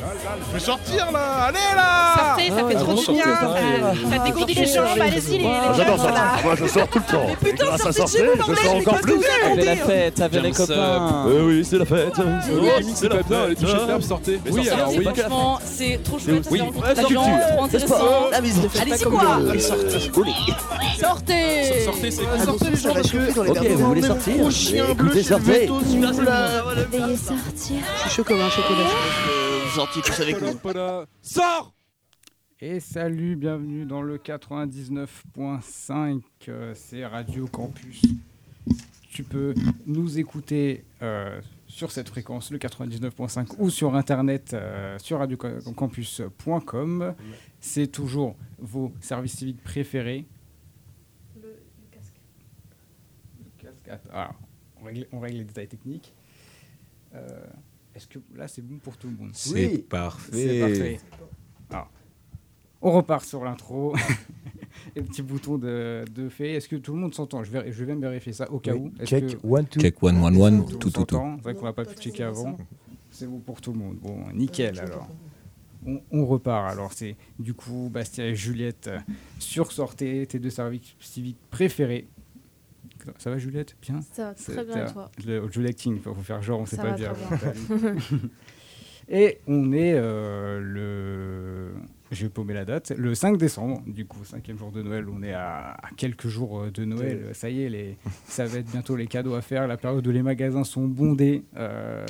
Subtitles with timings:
[0.00, 3.24] Je vais sortir là Allez là Sortez, ça fait Ah, trop du bien.
[3.40, 6.24] sortez, Ça ça dégourdit les jambes, allez-y les Ah, J'adore là.
[6.44, 8.60] Moi je sors tout le temps Mais putain, à sortez de chez sortir, vous, je
[8.60, 10.66] sors encore plus vous Avec racontez la fête, avec les ça.
[10.66, 11.24] copains.
[11.26, 14.40] Oui oui c'est la fête Oui, c'est la fête les toucher de sortez.
[14.46, 16.48] Oui sortez, alors oui Franchement, c'est trop chouette.
[16.48, 16.62] oui,
[16.94, 17.94] c'est trop intéressant.
[18.32, 18.36] Ah,
[18.80, 19.20] Allez-y quoi
[19.58, 19.98] Sortez.
[21.00, 23.50] Sortez Sortez, c'est Ah, Sortez les gens parce que...
[23.50, 24.34] Ok, vous voulez sortir
[24.90, 25.66] Écoutez, sortez.
[26.12, 26.48] voilà.
[26.92, 27.76] Veuillez sortir.
[27.96, 29.47] Je suis chaud comme un chocolat.
[29.68, 30.58] Vous sortiez tous avec nous.
[31.20, 31.74] Sors
[32.58, 38.00] Et salut, bienvenue dans le 99.5, euh, c'est Radio Campus.
[39.10, 39.52] Tu peux
[39.84, 47.14] nous écouter euh, sur cette fréquence, le 99.5, ou sur internet euh, sur radiocampus.com.
[47.60, 50.24] C'est toujours vos services civiques préférés.
[51.42, 51.60] Le,
[51.90, 52.14] casque.
[53.90, 54.34] Attends, alors,
[54.80, 56.14] on, règle, on règle les détails techniques.
[57.98, 60.32] Euh, Est-ce que là c'est bon pour tout le monde C'est parfait.
[60.32, 61.00] c'est parfait.
[61.70, 61.90] Alors,
[62.80, 63.94] on repart sur l'intro.
[64.94, 66.52] Et le petit bouton de, de fait.
[66.52, 67.42] Est-ce que tout le monde s'entend?
[67.42, 68.92] Je vais, je vais même vérifier ça au cas où.
[69.04, 69.80] Check, que one, two.
[69.80, 72.56] Check one one one, tout, tout tout C'est vrai qu'on n'a pas pu checker avant.
[73.10, 73.96] C'est bon pour tout le monde.
[73.96, 75.08] Bon, nickel alors.
[75.86, 76.92] On, on repart alors.
[76.92, 78.98] C'est du coup Bastien et Juliette euh,
[79.38, 82.06] sur Sortez, tes deux services civiques préférés.
[83.18, 85.10] Ça va Juliette Bien Ça va très bien, toi?
[85.26, 87.12] le Acting, il faut faire genre, on sait Ça pas va dire.
[87.14, 87.54] très
[89.10, 91.72] Et on est euh, le.
[92.10, 92.92] J'ai paumé la date.
[92.96, 95.06] Le 5 décembre, du coup, cinquième jour de Noël.
[95.08, 97.30] On est à, à quelques jours euh, de Noël.
[97.32, 99.66] Ça y est, les, ça va être bientôt les cadeaux à faire.
[99.66, 101.42] La période où les magasins sont bondés.
[101.56, 102.04] Euh,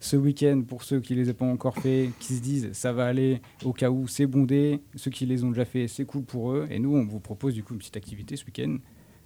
[0.00, 3.06] ce week-end, pour ceux qui les ont pas encore fait, qui se disent ça va
[3.06, 4.80] aller au cas où c'est bondé.
[4.96, 6.66] Ceux qui les ont déjà fait, c'est cool pour eux.
[6.70, 8.76] Et nous, on vous propose du coup une petite activité ce week-end.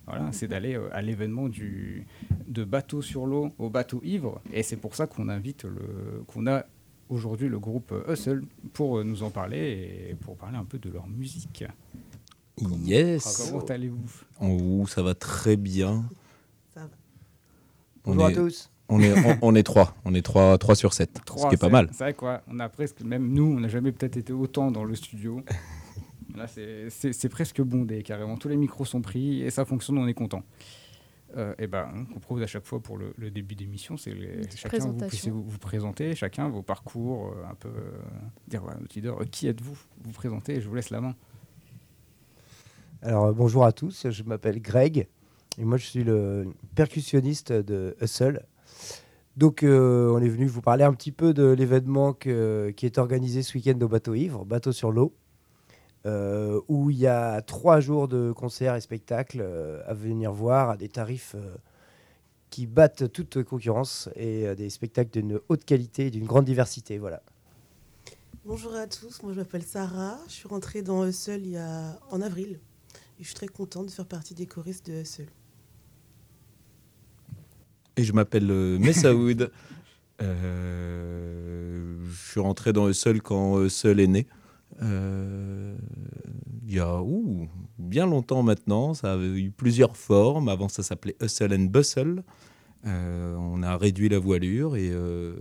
[0.09, 2.07] Voilà, c'est d'aller euh, à l'événement du
[2.47, 4.41] de bateau sur l'eau au bateau ivre.
[4.53, 6.65] Et c'est pour ça qu'on invite le qu'on a
[7.11, 8.43] aujourd'hui le groupe euh, Hustle
[8.73, 11.65] pour euh, nous en parler et pour parler un peu de leur musique.
[12.85, 13.51] Yes.
[13.51, 14.11] Comment allez-vous?
[14.41, 16.05] Oh, ça va très bien.
[16.75, 16.89] Ça va.
[18.05, 18.71] On Bonjour à est, tous.
[18.89, 19.95] on est, on, on est trois.
[20.05, 21.21] On est trois, trois sur 7.
[21.37, 21.89] Ce qui est pas mal.
[21.93, 24.85] C'est vrai quoi, on a presque, même nous, on n'a jamais peut-être été autant dans
[24.85, 25.43] le studio.
[26.39, 28.37] Là, c'est- presque bondé carrément.
[28.37, 30.43] Tous les micros sont pris et ça fonctionne, on est content.
[31.37, 34.15] Euh, et ben, on propose à chaque fois pour le, le début d'émission, c'est
[34.57, 37.91] chacun vous puissiez vous, vous présenter, chacun vos parcours, euh, un peu euh,
[38.47, 39.77] dire voilà, notre leader, euh, qui êtes-vous?
[40.05, 41.15] Vous présentez et je vous laisse la main.
[43.03, 45.07] Alors bonjour à tous, je m'appelle Greg
[45.59, 48.47] et moi je suis le percussionniste de Hustle.
[49.37, 53.43] Donc euh, on est venu vous parler un petit peu de l'événement qui est organisé
[53.43, 55.15] ce week-end au bateau ivre, bateau sur l'eau,
[56.09, 60.71] euh, où il y a trois jours de concerts et spectacles euh, à venir voir
[60.71, 61.55] à des tarifs euh,
[62.49, 66.97] qui battent toute concurrence et euh, des spectacles d'une haute qualité et d'une grande diversité.
[66.97, 67.23] Voilà.
[68.47, 70.19] Bonjour à tous, moi je m'appelle Sarah.
[70.29, 71.99] Je suis rentrée dans Hustle il y a...
[72.11, 72.59] en avril.
[73.19, 75.27] Et je suis très contente de faire partie des choristes de Hustle.
[77.97, 78.47] Et je m'appelle
[78.79, 79.51] Messaoud.
[80.23, 84.27] Euh, je suis rentré dans Hustle quand Hustle est né.
[84.83, 85.77] Euh,
[86.67, 88.95] il y a ouh, bien longtemps maintenant.
[88.95, 90.49] Ça avait eu plusieurs formes.
[90.49, 92.23] Avant, ça s'appelait Hustle and Bustle.
[92.87, 95.35] Euh, on a réduit la voilure et, euh,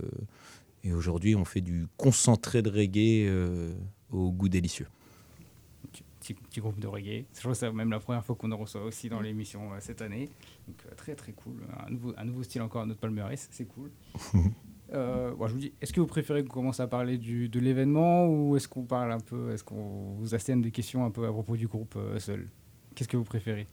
[0.84, 3.74] et aujourd'hui, on fait du concentré de reggae euh,
[4.10, 4.88] au goût délicieux.
[6.20, 7.26] Petit, petit groupe de reggae.
[7.34, 9.76] Je trouve que c'est même la première fois qu'on en reçoit aussi dans l'émission euh,
[9.80, 10.30] cette année.
[10.66, 11.62] Donc euh, très très cool.
[11.86, 13.90] Un nouveau, un nouveau style encore à notre palmarès, c'est cool.
[14.94, 17.60] Euh, bon, je vous dis, est-ce que vous préférez qu'on commence à parler du, de
[17.60, 21.26] l'événement ou est-ce qu'on parle un peu, est-ce qu'on vous assène des questions un peu
[21.26, 22.48] à propos du groupe euh, seul?
[22.94, 23.66] Qu'est-ce que vous préférez?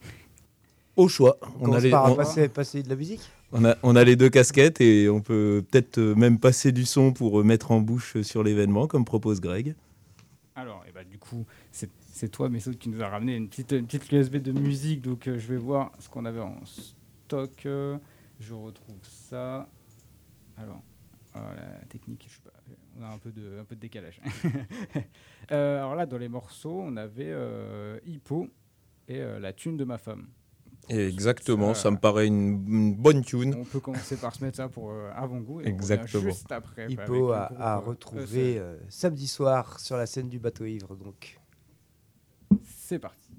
[0.98, 1.38] Au choix.
[1.42, 3.22] On, On commence a, les, on- passer, passer de la musique?
[3.52, 6.86] On a- on a les deux casquettes et on peut peut-être euh, même passer du
[6.86, 9.76] son pour mettre en bouche sur l'événement, comme propose Greg.
[10.56, 13.74] Alors, et bah, du coup, c'est c'est toi, Messoud, qui nous a ramené une petite,
[13.74, 15.02] une petite USB de musique.
[15.02, 17.52] Donc, euh, je vais voir ce qu'on avait en stock.
[18.40, 19.68] Je retrouve ça.
[20.58, 20.82] Alors,
[21.36, 22.52] ah, la technique, je sais pas,
[23.00, 24.22] on a un peu de, un peu de décalage.
[25.52, 28.48] Euh, alors là, dans les morceaux, on avait euh, Hippo
[29.08, 30.28] et euh, La thune de ma femme.
[30.90, 33.54] Exactement, Ça- ça me paraît une, une bonne tune.
[33.56, 35.62] On peut commencer par se mettre ça pour euh, avant-goût.
[35.62, 36.24] Exactement.
[36.24, 36.92] juste après.
[36.92, 40.96] Hippo euh, retrouver euh, samedi soir sur la scène du bateau ivre.
[40.96, 41.40] Donc.
[42.64, 43.30] C'est parti.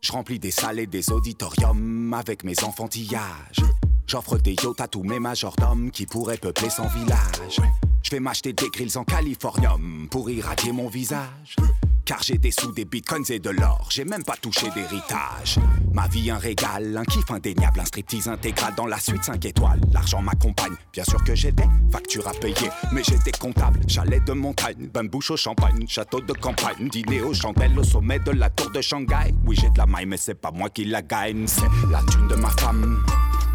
[0.00, 3.62] Je remplis des salles et des auditoriums avec mes enfantillages.
[4.06, 7.60] J'offre des yachts à tous mes majordomes qui pourraient peupler son village.
[8.02, 11.56] Je vais m'acheter des grilles en californium pour irradier mon visage.
[12.04, 13.88] Car j'ai des sous, des bitcoins et de l'or.
[13.90, 15.58] J'ai même pas touché d'héritage.
[15.92, 19.80] Ma vie un régal, un kiff indéniable, un striptease intégral dans la suite 5 étoiles.
[19.92, 22.68] L'argent m'accompagne, bien sûr que j'ai des factures à payer.
[22.92, 27.32] Mais j'étais comptable, j'allais de montagne, bain bouche au champagne, château de campagne, dîner aux
[27.32, 29.34] chandelles au sommet de la tour de Shanghai.
[29.46, 32.28] Oui, j'ai de la maille, mais c'est pas moi qui la gagne, c'est la thune
[32.28, 33.02] de ma femme.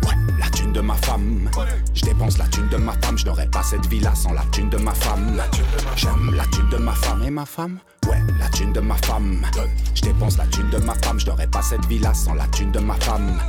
[0.04, 0.16] Ouais,
[0.70, 1.50] thune de ma femme.
[1.94, 4.70] Je dépense la thune de ma femme, je n'aurais pas cette villa sans la thune
[4.70, 5.42] de ma femme.
[5.96, 7.80] J'aime la thune de ma femme et ma femme?
[8.08, 9.46] Ouais, la thune de ma femme.
[9.96, 12.72] Je dépense la thune de ma femme, je n'aurais pas cette villa sans la thune
[12.72, 13.40] de ma femme.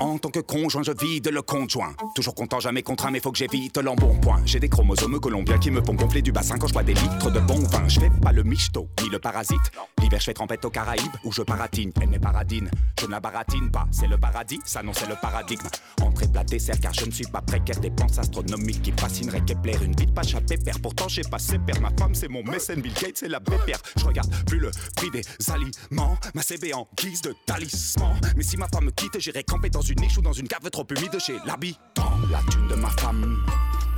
[0.00, 1.94] En tant que conjoint, je vide le conjoint.
[2.14, 4.42] Toujours content, jamais contraint, mais faut que j'évite l'embonpoint.
[4.44, 7.30] J'ai des chromosomes colombiens qui me font gonfler du bassin quand je bois des litres
[7.30, 7.86] de bon vin.
[7.88, 9.60] Je fais pas le michto, ni le parasite.
[10.00, 11.92] L'hiver, je fais trempette aux Caraïbes où je paratine.
[12.00, 12.68] Elle n'est paradine,
[12.98, 13.86] je ne la baratine pas.
[13.92, 15.66] C'est le paradis, ça non, c'est le paradigme.
[16.02, 17.78] Entrée plat dessert, car je ne suis pas précaire.
[17.78, 19.76] Dépenses astronomiques qui fascineraient Kepler.
[19.84, 21.80] Une vie de pacha pépère, pourtant j'ai passé père.
[21.80, 23.78] Ma femme, c'est mon mécène, Bill Gates, c'est la pépère.
[23.96, 26.18] Je regarde plus le prix des aliments.
[26.34, 28.18] Ma CB en guise de talisman.
[28.36, 30.68] Mais si ma femme me quitte, j'irai camper dans une niche ou dans une cave
[30.70, 32.10] trop humide chez l'habitant.
[32.30, 33.44] La thune de ma femme.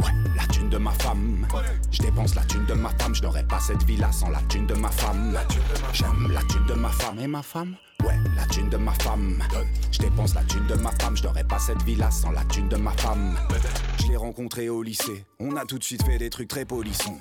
[0.00, 1.46] Ouais, la thune de ma femme.
[1.90, 4.66] Je dépense la thune de ma femme, je n'aurais pas cette villa sans la thune
[4.66, 5.38] de ma femme.
[5.92, 7.76] J'aime la thune de ma femme et ma femme?
[8.04, 9.42] Ouais, la thune de ma femme.
[9.90, 12.68] Je dépense la thune de ma femme, je n'aurais pas cette villa sans la thune
[12.68, 13.36] de ma femme.
[13.98, 17.18] Je l'ai rencontrée au lycée, on a tout de suite fait des trucs très polissons.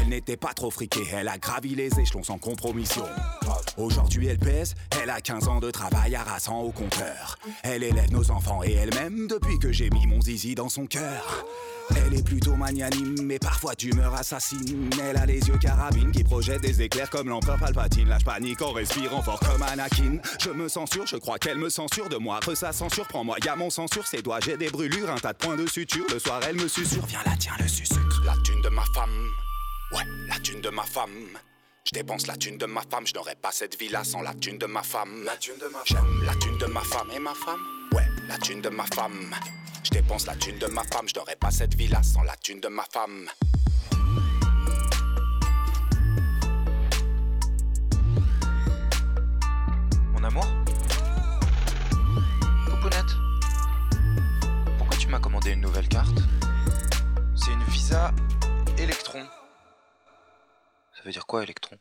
[0.00, 3.04] Elle n'était pas trop friquée, elle a gravi les échelons sans compromission.
[3.76, 7.36] Aujourd'hui elle pèse, elle a 15 ans de travail harassant au compteur.
[7.62, 11.44] Elle élève nos enfants et elle-même depuis que j'ai mis mon zizi dans son cœur.
[11.96, 14.90] Elle est plutôt magnanime, mais parfois d'humeur assassine.
[15.02, 18.08] Elle a les yeux carabines qui projettent des éclairs comme l'empereur Palpatine.
[18.08, 20.18] Là, panique en respirant fort comme Anakin.
[20.38, 22.40] Je me censure, je crois qu'elle me censure de moi.
[22.46, 25.38] Re sa censure, prends-moi, y'a mon censure, ses doigts, j'ai des brûlures, un tas de
[25.38, 26.04] points de suture.
[26.12, 28.22] Le soir, elle me susurre, viens là, tiens le sucre.
[28.24, 29.30] La thune de ma femme,
[29.92, 31.38] ouais, la thune de ma femme.
[31.84, 34.58] Je dépense la thune de ma femme, je n'aurais pas cette villa sans la thune
[34.58, 35.24] de ma femme.
[35.24, 37.60] La thune de ma J'aime la thune de ma femme et ma femme?
[37.92, 39.34] Ouais, la thune de ma femme.
[39.84, 42.60] Je dépense la thune de ma femme, je n'aurais pas cette villa sans la thune
[42.60, 43.28] de ma femme.
[50.12, 50.46] Mon amour?
[52.66, 53.16] Poupounette
[54.76, 56.18] Pourquoi tu m'as commandé une nouvelle carte?
[57.34, 58.12] C'est une Visa
[58.76, 59.24] Electron.
[61.08, 61.78] Veut dire quoi, Electron?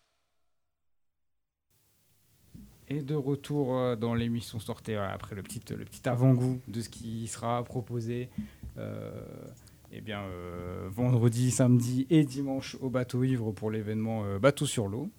[2.87, 6.87] Et de retour euh, dans l'émission sortée après le petit, le petit avant-goût de ce
[6.87, 8.29] qui sera proposé
[8.77, 9.11] euh,
[9.91, 14.87] eh bien, euh, vendredi, samedi et dimanche au bateau ivre pour l'événement euh, Bateau sur
[14.87, 15.09] l'eau.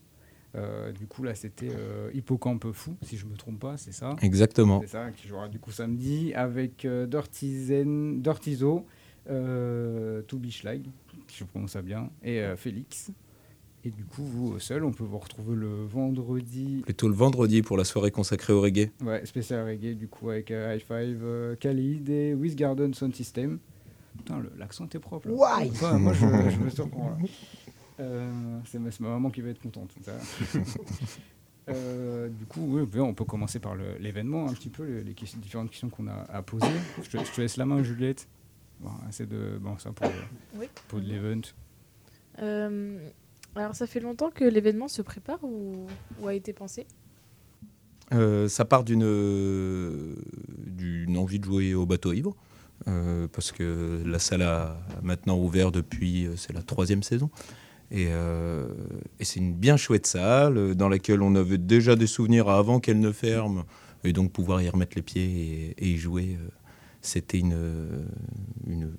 [0.55, 4.17] Euh, du coup, là, c'était euh, Hippocampe Fou, si je me trompe pas, c'est ça?
[4.23, 4.81] Exactement.
[4.81, 8.87] C'est ça, qui jouera du coup samedi avec euh, Dirty Zen- Dirty Zo,
[9.29, 10.87] euh, Toby Schlag,
[11.27, 13.13] si je prononce ça bien, et euh, Félix.
[13.89, 17.79] Et du coup, vous seul, on peut vous retrouver le vendredi, Plutôt le vendredi pour
[17.79, 18.91] la soirée consacrée au reggae.
[19.03, 23.15] ouais, spécial reggae, du coup, avec euh, High Five, euh, Khalid et With Garden Sound
[23.15, 23.59] System.
[24.19, 25.29] Putain, le- l'accent était propre.
[25.29, 25.35] là.
[25.35, 25.71] Why?
[25.71, 26.21] Ouais, moi, je,
[26.51, 27.17] je me surprends là.
[28.01, 29.91] Euh, c'est ma, maman qui va être contente.
[30.05, 30.13] ça.
[31.71, 35.39] Euh, du coup, oui, on peut commencer par l'événement, un petit peu, les, les questions-
[35.39, 36.67] différentes questions qu'on a à poser.
[37.03, 38.27] Je te, je te laisse la main, Juliette.
[38.81, 40.11] Bon, c'est de, bon, ça pour,
[40.57, 40.67] Oui.
[40.89, 41.43] pour de l'event.
[42.39, 42.99] Euh,
[43.55, 45.87] alors, ça fait longtemps que l'événement se prépare ou,
[46.27, 46.87] a été pensé?
[48.15, 49.05] Euh, ça part d'une
[51.17, 52.37] envie de jouer au bateau ivre,
[52.87, 57.31] euh, parce que la salle a maintenant ouvert depuis, euh, c'est la troisième saison.
[57.91, 58.09] Et,
[59.21, 63.13] c'est une bien chouette salle dans laquelle on avait déjà des souvenirs avant qu'elle ne
[63.13, 63.65] ferme.
[64.05, 66.39] Et donc pouvoir y remettre les pieds et, y jouer,
[67.01, 68.95] c'était une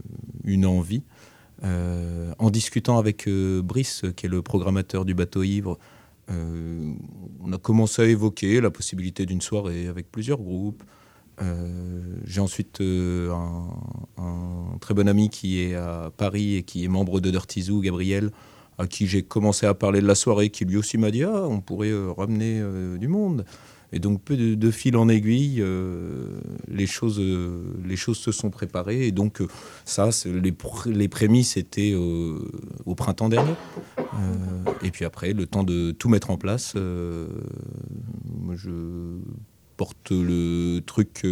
[0.66, 1.04] envie.
[1.64, 5.78] Euh, en discutant avec euh, Brice, qui est le programmateur du bateau ivre,
[6.30, 6.94] euh,
[7.42, 10.84] on a commencé à évoquer la possibilité d'une soirée avec plusieurs groupes.
[12.26, 13.70] J'ai ensuite un,
[14.18, 17.80] un très bon ami qui est à Paris et qui est membre de Dirty Zoo,
[17.80, 18.32] Gabriel,
[18.78, 21.48] à qui j'ai commencé à parler de la soirée, qui lui aussi m'a dit Ah,
[21.48, 22.62] on pourrait ramener
[22.98, 23.46] du monde.
[23.92, 29.08] Et donc, peu de, fil en aiguille, euh, les, choses, les choses se sont préparées.
[29.08, 29.42] Et donc,
[29.86, 32.40] ça, les, pr- les prémices étaient euh,
[32.86, 33.54] au printemps dernier.
[33.98, 34.04] Euh,
[34.84, 38.70] et puis après, le temps de tout mettre en place, je
[39.78, 41.26] porte le truc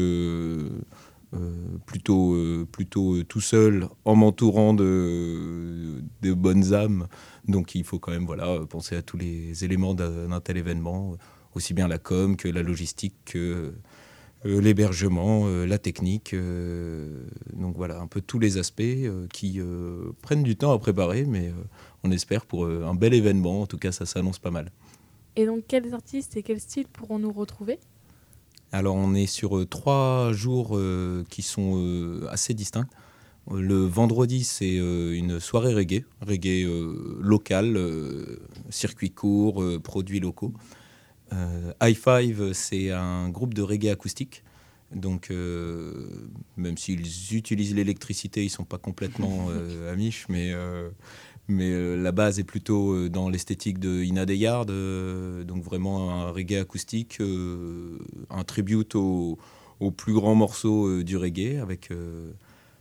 [1.86, 7.08] plutôt, plutôt tout seul, en m'entourant de, de bonnes âmes.
[7.48, 11.18] Donc il faut quand même voilà, penser à tous les éléments d'un tel événement,
[11.58, 13.74] aussi bien la com que la logistique que
[14.46, 16.34] euh, l'hébergement, euh, la technique.
[16.34, 18.84] euh, donc voilà, un peu tous les aspects
[19.34, 19.60] qui
[20.22, 21.52] prennent du temps à préparer, mais
[22.04, 23.62] on espère pour un bel événement.
[23.64, 24.72] En tout cas, ça s'annonce pas mal.
[25.36, 27.80] Et donc, quels artistes et quels styles pourront-nous retrouver?
[28.72, 30.80] Alors, on est sur trois jours
[31.30, 32.88] qui sont assez distincts.
[33.50, 36.68] Le vendredi, c'est une soirée reggae, reggae
[37.20, 37.80] local,
[38.70, 40.54] circuit court, produits locaux.
[41.34, 44.44] Euh, High Five, c'est un groupe de reggae acoustique.
[44.94, 46.08] Donc, euh,
[46.56, 49.96] même s'ils utilisent l'électricité, ils ne sont pas complètement euh,
[50.30, 50.90] mais, euh,
[51.48, 56.32] mais euh, la base est plutôt dans l'esthétique de Ina Deyard, euh, donc vraiment un
[56.32, 57.20] reggae acoustique,
[58.30, 59.38] un tribute au,
[59.80, 61.90] au plus grand morceau du reggae, avec,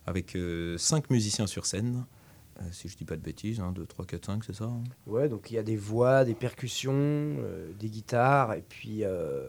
[0.06, 0.38] avec
[0.76, 2.04] cinq musiciens sur scène,
[2.72, 5.28] si je dis pas de bêtises, 1, 2, 3, 4, 5, c'est ça hein Ouais,
[5.28, 9.48] donc il y a des voix, des percussions, euh, des guitares et puis euh,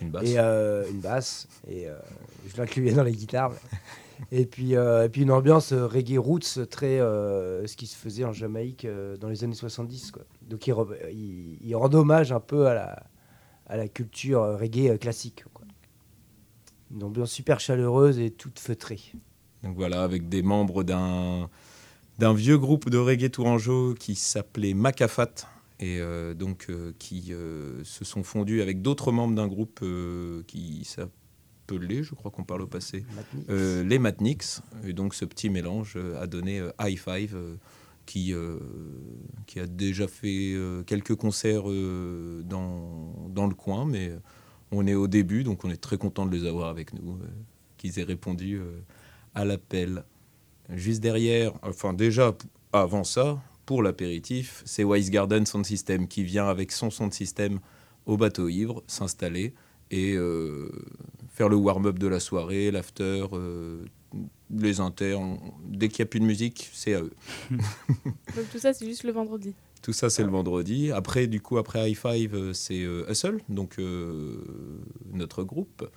[0.00, 0.24] Une basse.
[0.28, 1.48] et euh, une basse.
[1.68, 1.96] Et euh,
[2.48, 3.52] je l'incluais dans les guitares.
[4.32, 7.96] et puis euh, et puis une ambiance euh, reggae roots très euh, ce qui se
[7.96, 10.22] faisait en Jamaïque euh, dans les années 70 quoi.
[10.42, 10.74] Donc il,
[11.12, 13.02] il, il rend hommage un peu à la
[13.66, 15.64] à la culture euh, reggae euh, classique quoi.
[16.94, 19.00] Une ambiance super chaleureuse et toute feutrée.
[19.64, 21.50] Donc voilà, avec des membres d'un
[22.18, 25.46] d'un vieux groupe de reggae tourangeau qui s'appelait Macafat
[25.78, 29.84] et euh, donc euh, qui euh, se sont fondus avec d'autres membres d'un groupe
[30.46, 33.04] qui s'appelait, je crois qu'on parle au passé,
[33.48, 34.60] les Matniks.
[34.84, 37.36] Et donc ce petit mélange a donné High Five,
[38.06, 38.32] qui,
[39.46, 40.54] qui a déjà fait
[40.86, 44.12] quelques concerts dans, dans le coin, mais
[44.70, 47.18] on est au début, donc on est très content de les avoir avec nous,
[47.76, 48.60] qu'ils aient répondu
[49.34, 50.04] à l'appel.
[50.70, 52.34] Juste derrière, enfin déjà
[52.72, 57.58] avant ça, pour l'apéritif, c'est Wise Garden Sound System qui vient avec son de système
[58.06, 59.54] au bateau ivre, s'installer
[59.90, 60.70] et euh,
[61.28, 63.84] faire le warm-up de la soirée, l'after, euh,
[64.50, 65.18] les inters.
[65.64, 67.12] Dès qu'il n'y a plus de musique, c'est à eux.
[67.50, 69.52] Donc, tout ça, c'est juste le vendredi.
[69.82, 70.90] Tout ça, c'est le vendredi.
[70.92, 73.78] Après, du coup, après High Five, euh, c'est euh, Hustle, donc
[75.12, 75.88] notre groupe,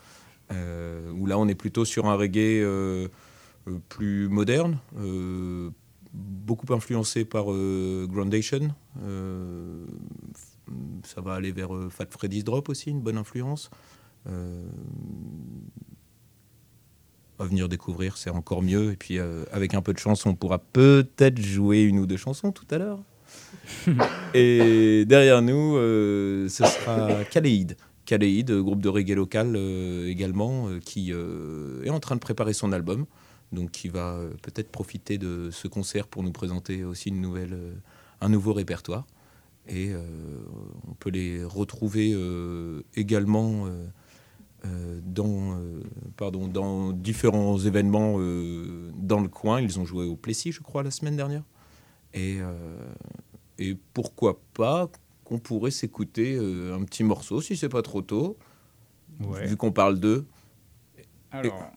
[0.52, 2.64] où là, on est plutôt sur un reggae
[3.90, 5.70] plus moderne, euh,
[6.14, 8.70] beaucoup influencé par euh, Groundation.
[9.04, 9.86] Euh,
[11.04, 13.70] ça va aller vers euh, Fat Freddy's Drop aussi, une bonne influence.
[14.28, 14.68] Euh,
[17.40, 18.92] à venir découvrir, c'est encore mieux.
[18.92, 22.18] Et puis, euh, avec un peu de chance, on pourra peut-être jouer une ou deux
[22.18, 23.00] chansons tout à l'heure.
[24.34, 27.78] Et derrière nous, euh, ce sera Kaleid.
[28.06, 32.54] Kaleid, groupe de reggae local euh, également, euh, qui euh, est en train de préparer
[32.54, 33.06] son album.
[33.52, 37.54] Donc, qui va euh, peut-être profiter de ce concert pour nous présenter aussi une nouvelle,
[37.54, 37.74] euh,
[38.22, 39.08] un nouveau répertoire.
[39.68, 40.04] Et euh,
[40.88, 42.16] on peut les retrouver
[42.96, 43.68] également
[45.04, 45.62] dans,
[46.18, 48.18] pardon, dans différents événements
[48.98, 49.62] dans le coin.
[49.62, 51.44] Ils ont joué au Plessis, je crois, la semaine dernière.
[52.16, 52.40] Et,
[53.60, 54.90] et pourquoi pas
[55.24, 58.38] qu'on pourrait s'écouter un petit morceau, si c'est pas trop tôt,
[59.20, 59.46] Ouais.
[59.46, 60.26] vu qu'on parle d'eux.
[61.32, 61.72] Alors,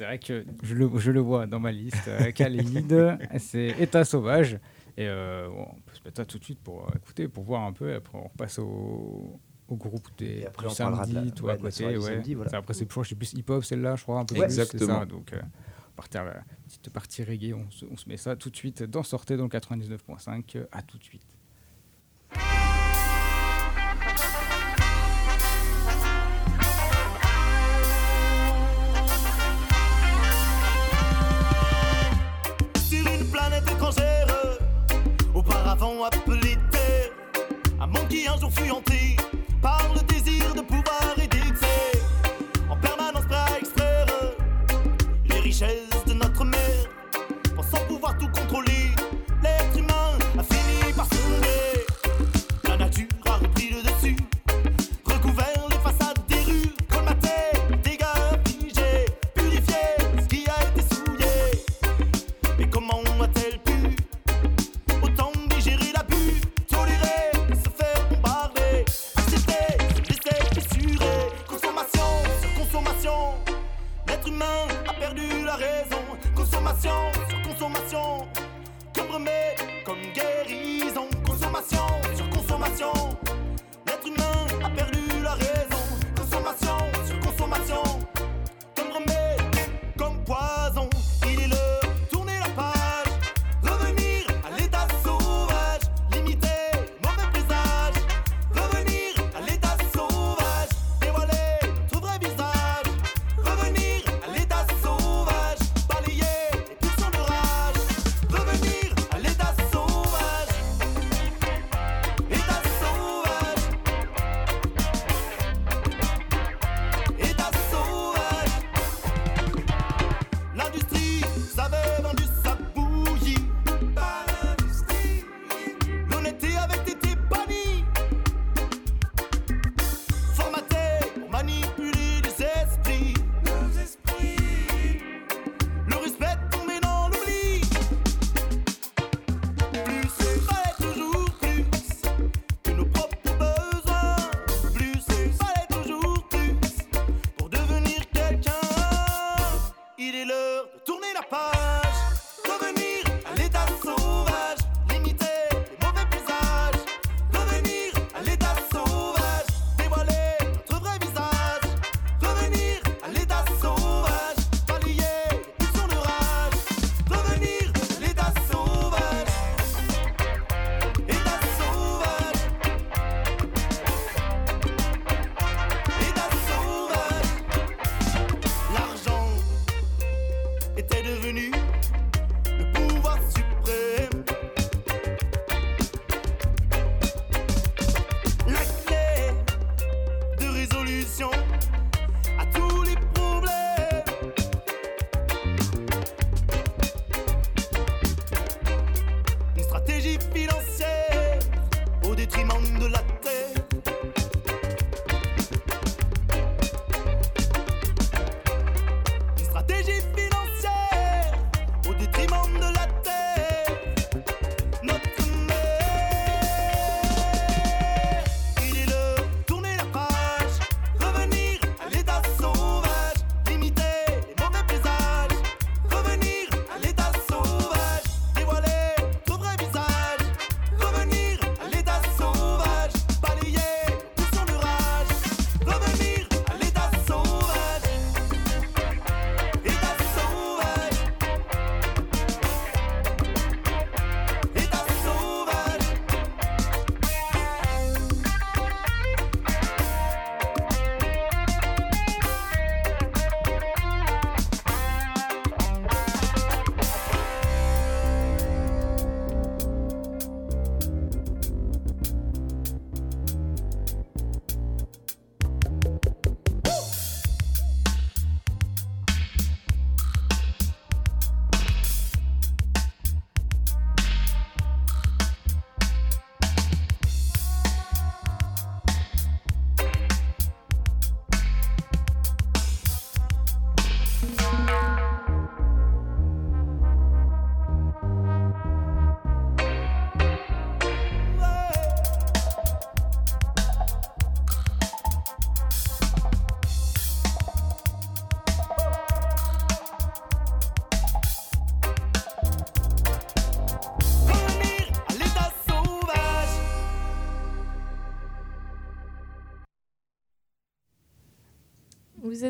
[0.00, 2.08] c'est vrai que je le, je le vois dans ma liste.
[2.08, 4.54] Euh, Kaleid, c'est État sauvage.
[4.96, 7.44] Et euh, bon, on peut se mettre ça tout de suite pour euh, écouter, pour
[7.44, 7.90] voir un peu.
[7.90, 9.38] Et après, on repasse au,
[9.68, 11.84] au groupe des, Et après, du on parlera de la- samedi, tout ouais, à côté.
[11.84, 12.00] ouais.
[12.00, 12.56] samedi, voilà.
[12.56, 14.58] Après, c'est plus, hip-hop, celle-là, je crois, un peu Ouais, plus.
[14.58, 15.00] exactement.
[15.00, 15.04] ça.
[15.04, 15.40] Donc, euh,
[15.96, 19.02] partir la petite partie reggae, on se, on se met ça tout de suite dans
[19.02, 20.56] Sortez dans le 99.5.
[20.56, 21.26] euh, À tout de suite.
[38.28, 39.16] Un jour fut hanté
[39.62, 40.09] par le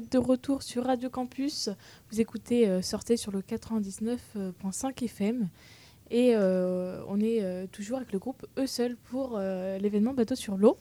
[0.09, 1.69] de retour sur Radio Campus.
[2.11, 5.49] Vous écoutez euh, Sortez sur le 99.5 FM.
[6.11, 10.57] Et euh, on est euh, toujours avec le groupe Eux Seuls pour l'événement Bateau sur
[10.57, 10.79] l'eau.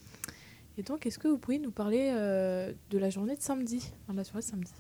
[0.77, 4.41] Et donc, est-ce que vous pouvez nous parler de la journée de samedi, la soirée
[4.43, 4.71] de samedi?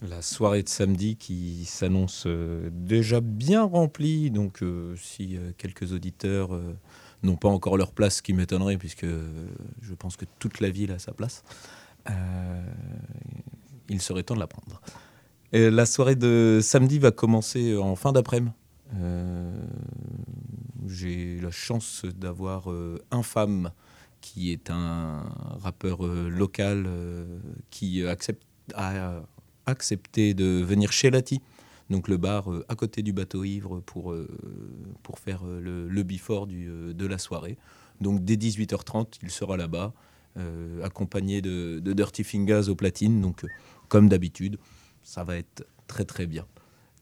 [0.00, 2.26] La soirée de samedi qui s'annonce
[2.70, 4.30] déjà bien remplie.
[4.30, 4.64] Donc,
[4.96, 6.58] si quelques auditeurs
[7.22, 9.06] n'ont pas encore leur place, ce qui m'étonnerait, puisque
[9.82, 11.44] je pense que toute la ville a sa place,
[13.88, 14.80] il serait temps de la prendre.
[15.52, 18.52] Et la soirée de samedi va commencer en fin d'après-midi.
[18.94, 19.52] Euh,
[20.86, 23.70] J'ai la chance d'avoir euh, Infâme,
[24.20, 25.22] qui est un
[25.60, 27.38] rappeur euh, local euh,
[27.70, 28.42] qui accepte,
[28.74, 29.22] a
[29.66, 31.40] accepté de venir chez Lati,
[31.90, 34.28] donc le bar euh, à côté du bateau ivre, pour, euh,
[35.02, 37.56] pour faire euh, le, le before du, euh, de la soirée.
[38.00, 40.11] Donc dès 18h30, il sera là-bas, euh,
[40.82, 43.20] accompagné de, Dirty Fingers au platine.
[43.20, 43.48] Donc euh,
[43.88, 44.58] comme d'habitude,
[45.02, 46.46] ça va être très très bien.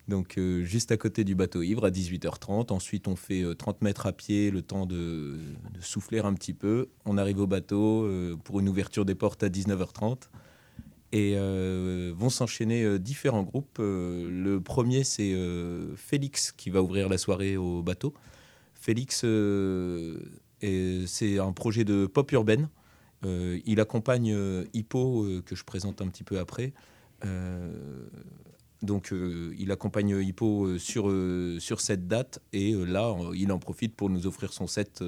[0.08, 2.72] Donc euh, juste à côté du bateau ivre à 18h30.
[2.72, 5.38] Ensuite, on fait euh, 30 mètres à pied, le temps de,
[5.80, 6.88] souffler un petit peu.
[7.04, 10.28] On arrive au bateau euh, pour une ouverture des portes à 19h30.
[11.12, 13.78] Et euh, vont s'enchaîner euh, différents groupes.
[13.80, 18.14] Euh, le premier, c'est euh, Félix qui va ouvrir la soirée au bateau.
[18.74, 20.18] Félix, euh,
[20.62, 22.68] est- c'est un projet de pop urbaine.
[23.24, 26.72] Euh, il accompagne euh, Hippo, euh, que je présente un petit peu après.
[28.82, 31.12] Donc, il accompagne Hippo sur,
[31.58, 32.40] sur cette date.
[32.54, 35.04] Et là, il en profite pour nous offrir son set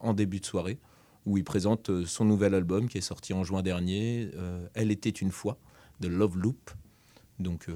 [0.00, 0.80] en début de soirée,
[1.24, 4.28] où il présente son nouvel album qui est sorti en juin dernier,
[4.74, 5.56] Elle était une fois,
[6.00, 6.72] de Love Loop.
[7.38, 7.68] Donc,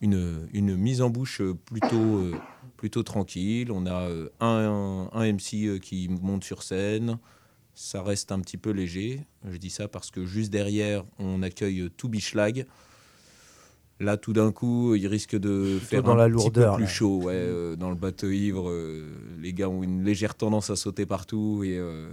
[0.00, 2.30] une, une mise en bouche plutôt,
[2.76, 3.72] plutôt tranquille.
[3.72, 7.18] On a un, un MC qui monte sur scène.
[7.74, 9.20] Ça reste un petit peu léger.
[9.50, 12.66] Je dis ça parce que juste derrière, on accueille To Be Schlag.
[14.00, 17.22] Là, tout d'un coup, il risque de faire dans un la petit peu plus chaud.
[17.22, 19.06] Ouais, euh, dans le bateau ivre, euh,
[19.40, 22.10] les gars ont une légère tendance à sauter partout et, euh,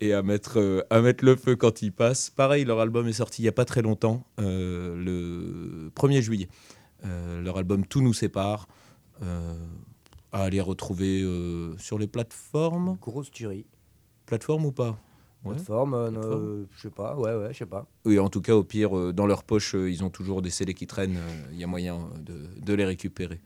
[0.00, 2.30] et à, mettre, à mettre le feu quand ils passent.
[2.30, 6.48] Pareil, leur album est sorti il n'y a pas très longtemps, le 1er juillet.
[7.02, 8.66] Leur album Tout nous sépare.
[10.34, 12.98] à aller retrouver euh, sur les plateformes.
[13.00, 13.66] Grosse tuerie.
[14.26, 14.98] Plateforme ou pas?
[15.44, 15.52] Ouais.
[15.54, 16.42] Plateforme, euh, Plateforme.
[16.42, 17.86] euh, je sais pas, ouais, ouais, je sais pas.
[18.06, 20.50] Oui, en tout cas, au pire, euh, dans leur poche, euh, ils ont toujours des
[20.50, 21.16] scellés qui traînent.
[21.18, 23.40] euh, Il y a moyen de, de les récupérer.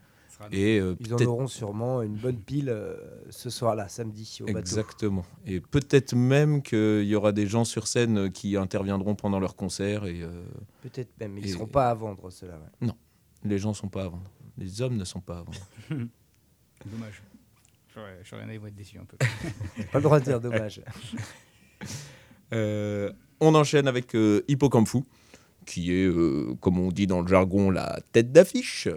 [0.52, 2.94] Et euh, Ils en auront sûrement une bonne pile euh,
[3.28, 4.58] ce soir-là, samedi, au bateau.
[4.60, 5.24] Exactement.
[5.44, 10.04] Et peut-être même qu'il y aura des gens sur scène qui interviendront pendant leur concert.
[10.06, 10.44] Et euh,
[10.82, 12.54] Peut-être même, mais ils et- seront pas à vendre, ceux-là.
[12.54, 12.86] ouais.
[12.86, 12.94] Non,
[13.42, 14.30] les gens sont pas à vendre.
[14.56, 15.58] Les hommes ne sont pas à vendre.
[16.86, 17.20] Dommage.
[18.66, 19.16] Être déçu un peu.
[19.92, 20.80] Pas le droit de dire dommage.
[22.54, 24.42] Euh, on enchaîne avec euh,
[25.66, 28.88] qui est, euh, comme on dit dans le jargon, la tête d'affiche.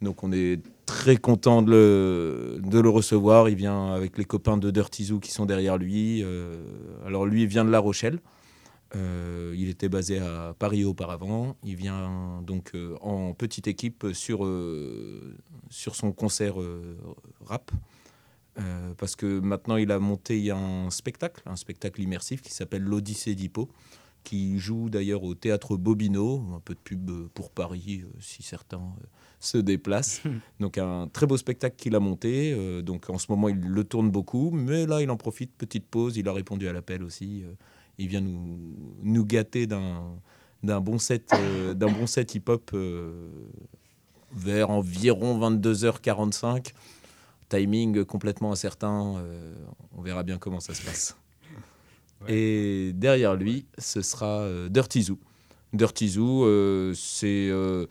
[0.00, 3.48] Donc on est très content de le, de le recevoir.
[3.48, 6.22] Il vient avec les copains de Dirty Zoo qui sont derrière lui.
[6.22, 6.56] Euh,
[7.04, 8.20] alors lui, il vient de La Rochelle.
[8.94, 11.56] Il était basé à Paris auparavant.
[11.62, 14.40] Il vient donc en petite équipe sur,
[15.68, 16.54] sur son concert
[17.44, 17.70] rap.
[18.58, 23.34] Euh, parce que maintenant il a monté un spectacle, un spectacle immersif qui s'appelle l'Odyssée
[23.34, 23.68] d'Hippo,
[24.24, 28.42] qui joue d'ailleurs au théâtre Bobino, un peu de pub euh, pour Paris euh, si
[28.42, 28.82] certains
[29.38, 30.22] se déplacent.
[30.60, 32.82] donc un très beau spectacle qu'il a monté.
[32.82, 36.16] donc en ce moment il le tourne beaucoup, mais là il en profite, petite pause,
[36.16, 37.44] il a répondu à l'appel aussi.
[37.98, 38.58] il vient nous,
[39.02, 40.16] nous gâter d'un
[40.62, 41.30] d'un bon set,
[41.74, 42.76] d'un bon set hip-hop
[44.32, 46.74] vers environ 22h45.
[47.50, 49.18] Timing complètement incertain.
[49.18, 49.54] euh,
[49.96, 51.16] on verra bien comment ça se passe.
[52.28, 55.18] Et derrière lui, ce sera euh, Dirty Zoo.
[55.72, 57.86] Dirty Zoo, euh, c'est euh,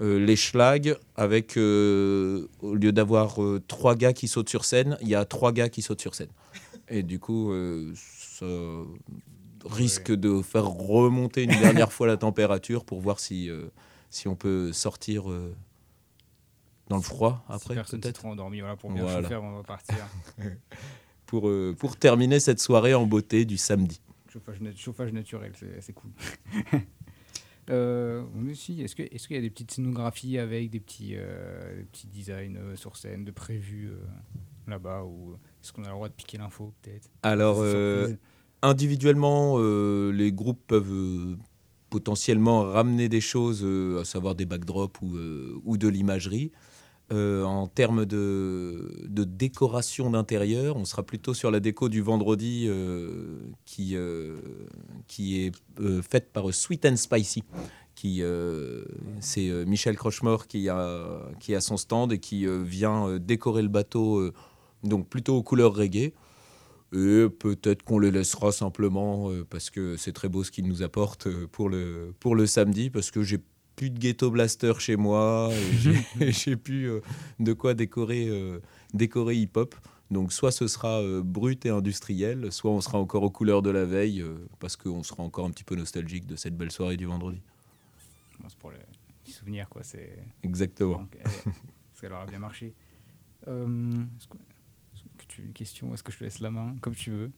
[0.00, 5.24] les schlags avec, au lieu d'avoir trois gars qui sautent sur scène, il y a
[5.24, 6.28] trois gars qui sautent sur scène.
[6.88, 7.50] Et du coup,
[7.94, 8.46] ça
[9.64, 13.50] risque de faire remonter une dernière fois la température pour voir si,
[14.10, 15.24] si on peut sortir
[16.88, 19.22] dans le froid Si après, personne s'est trop endormi, voilà, pour bien Voilà.
[19.22, 19.96] chauffer avant de repartir.
[21.26, 24.00] pour, euh, pour terminer cette soirée en beauté du samedi.
[24.32, 26.10] chauffage, nat- chauffage naturel, c'est cool.
[27.68, 30.78] Euh, on est aussi, est-ce que- est-ce qu'il y a des petites scénographies avec des
[30.78, 33.90] petits, euh, des petits designs euh, sur scène de prévus
[34.68, 37.08] là-bas ou est-ce qu'on a le droit de piquer l'info peut-être?
[37.24, 37.60] Alors,
[38.62, 41.36] individuellement, les groupes peuvent
[41.90, 43.64] potentiellement ramener des choses,
[44.00, 45.16] à savoir des backdrops ou,
[45.64, 46.52] ou de l'imagerie.
[47.12, 53.38] Euh, en termes de, décoration d'intérieur, on sera plutôt sur la déco du vendredi euh,
[53.64, 54.38] qui, euh,
[55.06, 55.52] qui est
[56.02, 57.44] faite par Sweet and Spicy.
[57.94, 58.22] Qui,
[59.20, 64.30] c'est Michel Crochemort qui a, qui a son stand et qui vient décorer le bateau,
[64.84, 66.12] donc plutôt aux couleurs reggae.
[66.92, 71.28] Et peut-être qu'on les laissera simplement parce que c'est très beau ce qu'ils nous apportent
[71.46, 73.40] pour le, pour le samedi, parce que j'ai
[73.76, 75.50] plus de ghetto blaster chez moi,
[76.20, 77.00] et j'ai- plus euh,
[77.38, 78.58] de quoi décorer, euh,
[78.94, 79.74] décorer hip-hop.
[80.10, 83.70] Donc soit ce sera euh, brut et industriel, soit on sera encore aux couleurs de
[83.70, 86.96] la veille, euh, parce qu'on sera encore un petit peu nostalgique de cette belle soirée
[86.96, 87.42] du vendredi.
[88.40, 88.78] Bon, c'est pour les
[89.24, 89.82] petits souvenirs quoi.
[89.82, 90.98] C'est Exactement.
[90.98, 92.72] donc, elle- parce qu'elle aura bien marché.
[93.48, 94.36] Euh, est-ce que,
[95.28, 97.30] tu as une question Est-ce que je te laisse la main comme tu veux?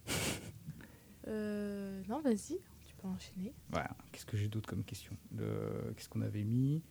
[1.27, 2.59] Euh, non, vas-y,
[3.07, 3.53] enchaîner.
[3.71, 3.91] Voilà.
[4.13, 5.13] Qu'est-ce que j'ai d'autre comme question?
[5.37, 6.83] Le- Qu'est-ce qu'on avait mis?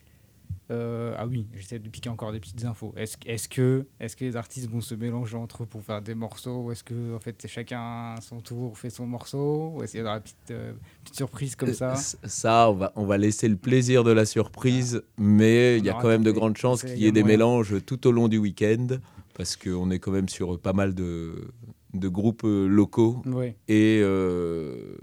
[0.72, 2.94] Euh, Ah oui, j'essaie de piquer encore des petites infos.
[2.98, 6.16] Est-ce est que, est que les artistes vont se mélanger entre eux pour faire des
[6.16, 6.64] morceaux?
[6.64, 7.80] Ou est-ce que en fait, c'est chacun
[8.16, 9.74] à son tour fait son morceau?
[9.76, 11.94] Ou est-ce qu'il y aura une petite, euh, petite surprise comme ça?
[11.94, 15.90] Euh, Ça, on va, on va laisser le plaisir de la surprise, mais il y
[15.90, 17.38] a quand même de grandes chances qu'il il y ait des moyen.
[17.38, 18.88] mélanges tout au long du week-end,
[19.36, 21.50] parce qu'on est quand même sur pas mal de,
[21.94, 23.22] de groupes locaux.
[23.26, 23.54] Oui.
[23.70, 24.98] Et euh,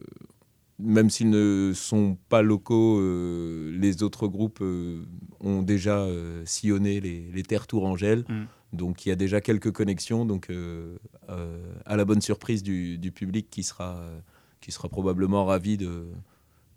[0.79, 5.05] même s'ils ne sont pas locaux, euh, les autres groupes euh,
[5.41, 8.25] ont déjà euh, sillonné les, les terres tourangelles.
[8.29, 8.45] Mm.
[8.73, 10.25] Donc il y a déjà quelques connexions.
[10.25, 10.51] Donc
[11.87, 14.05] à la bonne surprise du, du public qui sera,
[14.61, 16.09] qui sera probablement ravi de,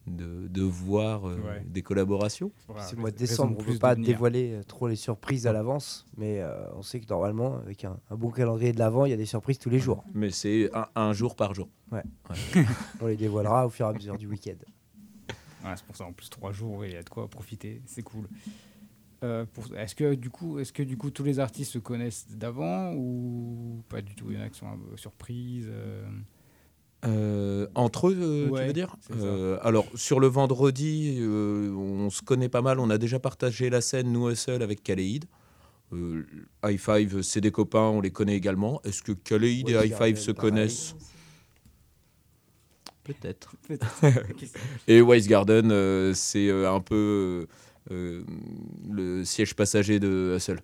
[0.07, 1.63] de, de voir euh, Ouais.
[1.65, 2.51] des collaborations.
[2.67, 5.47] Voilà, C'est le mois de décembre, on ne peut pas dévoiler euh, trop les surprises
[5.47, 9.05] à l'avance, mais euh, on sait que normalement, avec un, un bon calendrier de l'avant,
[9.05, 10.03] il y a des surprises tous les jours.
[10.13, 11.69] Mais c'est un, un jour par jour.
[13.01, 14.55] On les dévoilera au fur et à mesure du week-end.
[15.75, 18.27] C'est pour ça en plus trois jours, il y a de quoi profiter, c'est cool.
[19.23, 22.93] Euh, est-ce que du coup, est-ce que du coup tous les artistes se connaissent d'avant
[22.93, 24.27] ou pas du tout?
[24.29, 25.65] Il y en a qui sont un peu surprises.
[25.69, 26.05] euh,
[27.07, 28.95] Euh, entre eux, euh, Ouais, tu veux dire.
[29.15, 32.79] Euh, Alors, sur le vendredi, euh, on se connaît pas mal.
[32.79, 35.25] On a déjà partagé la scène, nous seuls, avec Kaleid.
[35.93, 36.25] Euh,
[36.65, 38.81] High Five, c'est des copains, on les connaît également.
[38.83, 40.51] Est-ce que Kaleid et Ouais, High Garden, Five se pareil.
[40.51, 40.95] connaissent
[43.03, 43.55] Peut-être.
[44.87, 47.47] Et Wise Garden, euh, c'est un peu
[47.89, 48.23] euh,
[48.89, 50.59] le siège passager de Hustle.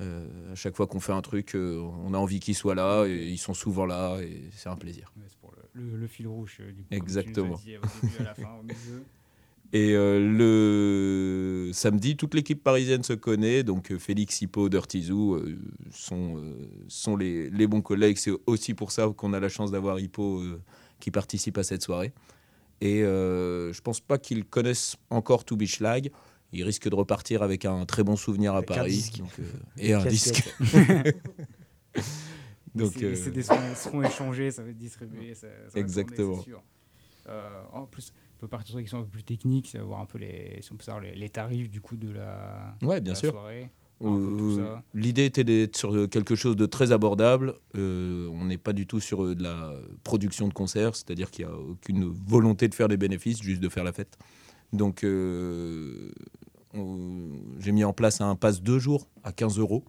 [0.00, 3.04] Euh, à chaque fois qu'on fait un truc, euh, on a envie qu'ils soient là,
[3.06, 5.12] et ils sont souvent là, et c'est un plaisir.
[5.16, 5.24] Ouais,
[5.78, 7.56] le, fil rouge, euh, du coup, Exactement.
[7.64, 9.04] dit au début, à la fin, au milieu.
[9.72, 13.62] Et euh, le samedi, toute l'équipe parisienne se connaît.
[13.62, 15.58] Donc euh, Félix, Hippo, euh,
[15.90, 16.42] sont,
[16.88, 18.16] sont les, les bons collègues.
[18.16, 20.42] C'est aussi pour ça qu'on a la chance d'avoir Hippo
[21.00, 22.12] qui participe à cette soirée.
[22.80, 26.10] Et je pense pas qu'ils connaissent encore To Be Schlag.
[26.54, 28.92] Ils risquent de repartir avec un très bon souvenir à Avec un Paris.
[28.92, 29.18] disque.
[29.18, 29.32] donc,
[29.76, 30.48] et un disque.
[32.78, 35.34] Donc, Les- euh, seront, échangés, ça va être distribué.
[35.34, 36.28] Ça, ça va Exactement.
[36.28, 36.62] tourner, sûr.
[37.28, 40.06] Euh, en plus, on peut partir sur des questions un peu plus techniques, savoir un
[40.06, 43.04] peu les, si on peut savoir les, les tarifs du coup de la, Ouais, de
[43.04, 43.32] bien la sûr.
[43.32, 43.70] soirée.
[44.00, 44.76] Euh.
[44.94, 47.54] L'idée était d'être sur quelque chose de très abordable.
[47.76, 51.46] Euh, on n'est pas du tout sur euh, de la production de concerts, c'est-à-dire qu'il
[51.46, 54.16] n'y a aucune volonté de faire des bénéfices, juste de faire la fête.
[54.72, 56.12] Donc, euh,
[56.74, 59.84] on- j'ai mis en place un pass deux jours à 15 euros,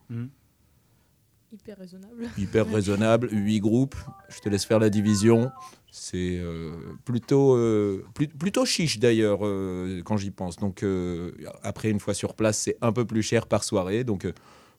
[1.51, 2.29] Hyper raisonnable.
[2.37, 3.95] hyper raisonnable, 8 groupes.
[4.29, 5.49] Je te laisse faire la division.
[5.91, 6.71] C'est euh,
[7.05, 10.57] plutôt, euh, plus- plutôt chiche d'ailleurs euh, quand j'y pense.
[10.57, 11.31] Donc euh,
[11.63, 14.03] après, une fois sur place, c'est un peu plus cher par soirée.
[14.03, 14.27] Donc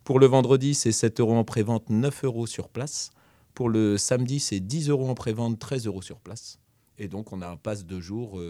[0.05, 3.11] pour le vendredi, c'est 7 euros en prévente, 9 euros sur place.
[3.55, 6.61] Pour le samedi, c'est 10 euros en prévente, 13 euros sur place.
[6.99, 8.41] Et donc on a un pass de jour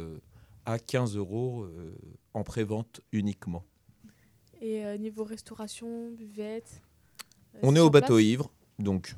[0.67, 1.67] à 15 euros
[2.35, 3.65] en prévente uniquement.
[4.61, 6.83] Et niveau restauration, buvette?
[7.57, 9.15] Euh, On est au bateau place ivre, donc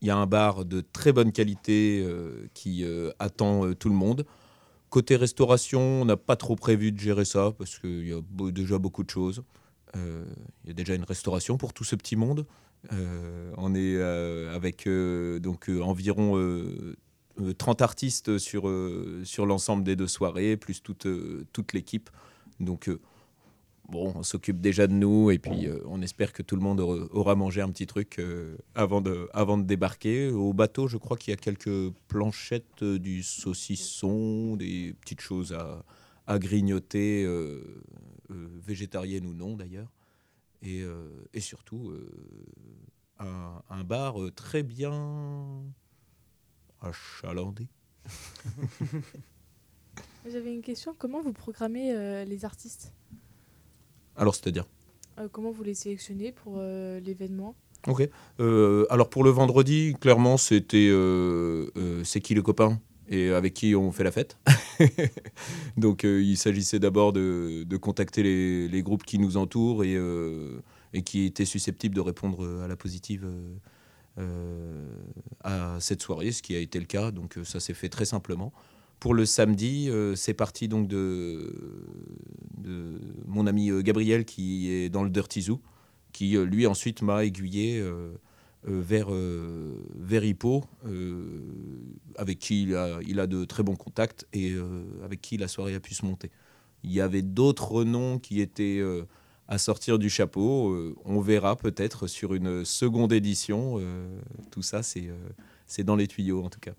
[0.00, 3.94] il y a un bar de très bonne qualité euh, qui euh, attend tout le
[3.94, 4.24] monde.
[4.90, 8.50] Côté restauration, on n'a pas trop prévu de gérer ça parce qu'il y a beau-
[8.50, 9.42] déjà beaucoup de choses.
[9.96, 10.24] Euh,
[10.64, 12.46] Il y a déjà une restauration pour tout ce petit monde.
[12.92, 14.86] Euh, on est euh, avec
[15.40, 16.96] donc environ euh,
[17.40, 18.70] euh, 30 artistes sur,
[19.24, 21.06] sur l'ensemble des deux soirées, plus toute,
[21.52, 22.10] toute l'équipe.
[22.60, 22.88] Donc
[23.88, 26.80] bon, on s'occupe déjà de nous et puis euh, on espère que tout le monde
[26.80, 30.28] aura, mangé un petit truc euh, avant, de, avant de débarquer.
[30.30, 35.52] Au bateau, je crois qu'il y a quelques planchettes, euh, du saucisson, des petites choses
[35.52, 35.84] à,
[36.26, 37.26] à grignoter,
[38.30, 39.92] végétariennes ou non d'ailleurs.
[40.62, 40.82] Et,
[41.34, 41.92] et surtout,
[43.18, 45.62] un, un bar très bien
[46.80, 47.68] achalandé.
[50.26, 50.94] J'avais une question.
[50.98, 52.94] Comment vous programmez les artistes?
[54.16, 54.66] Alors, c'est-à-dire
[55.18, 57.54] Euh, Comment vous les sélectionnez pour euh, l'événement?
[57.86, 58.08] Ok.
[58.40, 60.90] Euh, alors pour le vendredi, clairement, c'était
[62.04, 62.80] c'est qui le copain?
[63.10, 64.38] Et avec qui on fait la fête?
[65.76, 69.98] Donc il s'agissait d'abord de, de contacter les, les groupes qui nous entourent et,
[70.94, 73.28] et qui étaient susceptibles de répondre à la positive
[75.42, 77.10] à cette soirée, ce qui a été le cas.
[77.10, 78.52] Donc ça s'est fait très simplement.
[79.04, 81.52] Pour le samedi, euh, c'est parti donc de,
[83.26, 85.60] mon ami euh, Gabriel qui est dans le Dirty Zoo
[86.14, 87.84] qui euh, lui ensuite m'a aiguillé
[88.64, 90.64] vers, vers Hippo,
[92.16, 94.54] avec qui il a, de très bons contacts et
[95.04, 96.30] avec qui la soirée a pu se monter.
[96.82, 98.82] Il y avait d'autres noms qui étaient
[99.48, 100.94] à sortir du chapeau.
[101.04, 103.82] on verra peut-être sur une seconde édition.
[104.50, 105.10] tout ça, c'est
[105.80, 106.74] euh, dans les tuyaux en tout cas.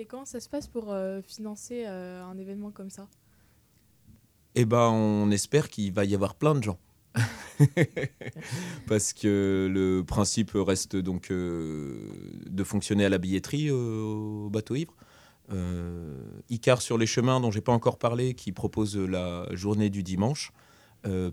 [0.00, 3.06] Et comment ça se passe pour euh, financer euh, un événement comme ça?
[4.54, 6.78] Eh ben, on espère qu'il va y avoir plein de gens.
[8.88, 11.98] Parce que le principe reste donc euh,
[12.46, 14.96] de fonctionner à la billetterie au bateau ivre.
[16.48, 20.52] Icar sur les chemins, dont j'ai pas encore parlé, qui propose la journée du dimanche,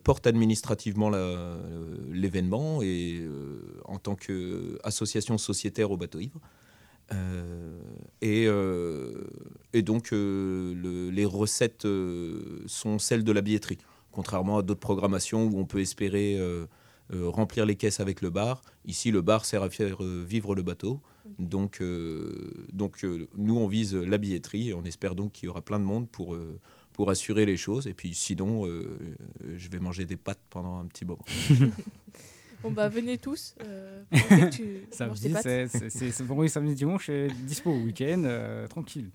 [0.04, 1.12] porte administrativement
[2.10, 3.26] l'événement et
[3.86, 6.42] en tant qu'association sociétaire au bateau ivre.
[7.14, 7.80] Euh,
[8.22, 9.24] et, euh,
[9.74, 13.78] et donc, euh, le- les recettes euh, sont celles de la billetterie,
[14.12, 16.66] contrairement à d'autres programmations où on peut espérer euh,
[17.14, 18.62] euh, remplir les caisses avec le bar.
[18.86, 21.00] Ici, le bar sert à faire vivre le bateau.
[21.40, 25.50] Donc, euh, donc euh, nous, on vise la billetterie et on espère donc qu'il y
[25.50, 26.60] aura plein de monde pour, euh,
[26.94, 27.88] pour assurer les choses.
[27.88, 31.26] Et puis, sinon, je vais manger des pâtes pendant un petit moment.
[32.64, 33.56] Bon bah venez tous.
[33.64, 34.04] euh,
[34.52, 39.10] tu Samedi, c'est c'est vendredi, samedi, dimanche, c'est dispo au week-end, euh, tranquille.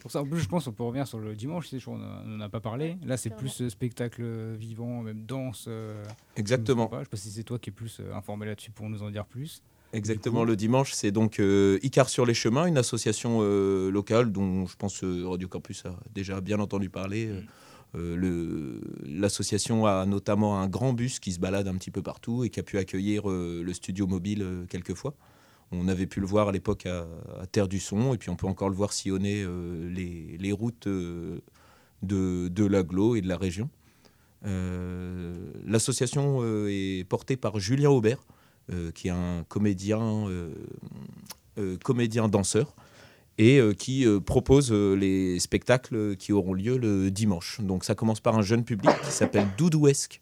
[0.00, 2.40] Pour ça, en plus, je pense qu'on peut revenir sur le dimanche, c'est on n'en
[2.40, 2.96] a pas parlé.
[3.04, 4.22] Là, c'est plus euh, spectacle
[4.54, 5.64] vivant, même danse.
[5.68, 6.04] euh,
[6.36, 6.88] Exactement.
[6.92, 8.88] je sais Je sais pas si c'est toi qui es plus euh, informé là-dessus pour
[8.88, 9.62] nous en dire plus.
[9.92, 14.66] Exactement, le dimanche, c'est donc euh, Icar sur les chemins, une association euh, locale dont
[14.66, 17.30] je pense euh, Radio Campus a déjà bien entendu parler.
[17.94, 22.50] Euh, L'association a notamment un grand bus qui se balade un petit peu partout et
[22.50, 25.14] qui a pu accueillir euh, le studio mobile euh, quelques fois.
[25.72, 27.06] On avait pu le voir à l'époque à,
[27.50, 29.44] Terre du Son et puis on peut encore le voir sillonner
[29.90, 31.42] les, routes de,
[32.02, 33.68] de l'aglo et de la région.
[35.64, 38.24] L'association est portée par Julien Aubert,
[38.94, 40.28] qui est un comédien,
[41.82, 42.76] comédien danseur,
[43.38, 47.60] et euh, qui euh, propose euh, les spectacles qui auront lieu le dimanche.
[47.60, 50.20] Donc ça commence par un jeune public qui s'appelle Doudouesque.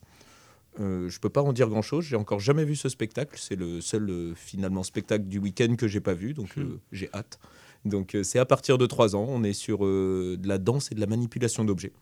[0.80, 3.38] Euh, je peux pas en dire grand chose, j'ai encore jamais vu ce spectacle.
[3.40, 7.08] C'est le seul euh, finalement spectacle du week-end que j'ai pas vu, donc euh, j'ai
[7.14, 7.38] hâte.
[7.84, 11.00] Donc c'est à partir de 3 ans, on est sur de la danse et de
[11.00, 11.92] la manipulation d'objets.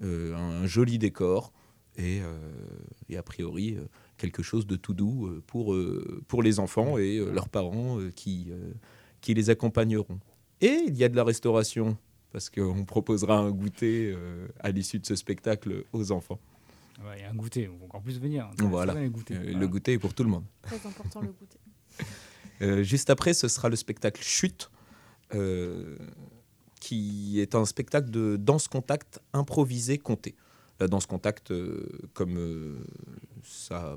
[0.00, 1.52] Un, un joli décor
[1.96, 2.20] et,
[3.08, 3.76] et a priori
[4.16, 5.76] quelque chose de tout doux pour,
[6.28, 8.52] pour les enfants et euh, leurs parents qui,
[9.20, 10.20] qui les accompagneront.
[10.60, 11.96] Et il y a de la restauration
[12.32, 16.38] parce qu'on proposera un goûter euh, à l'issue de ce spectacle aux enfants.
[17.04, 18.50] Ouais, et un goûter, on va encore plus venir.
[18.58, 18.92] Voilà.
[18.92, 19.58] Euh, Voilà.
[19.58, 20.44] Le goûter est pour tout le monde.
[20.62, 21.58] Très important le goûter.
[22.60, 24.68] Euh, juste après, ce sera le spectacle Chute,
[25.32, 25.96] euh,
[26.80, 30.34] qui est un spectacle de danse contact improvisé compté.
[30.80, 32.78] La danse contact, euh, comme euh,
[33.44, 33.96] ça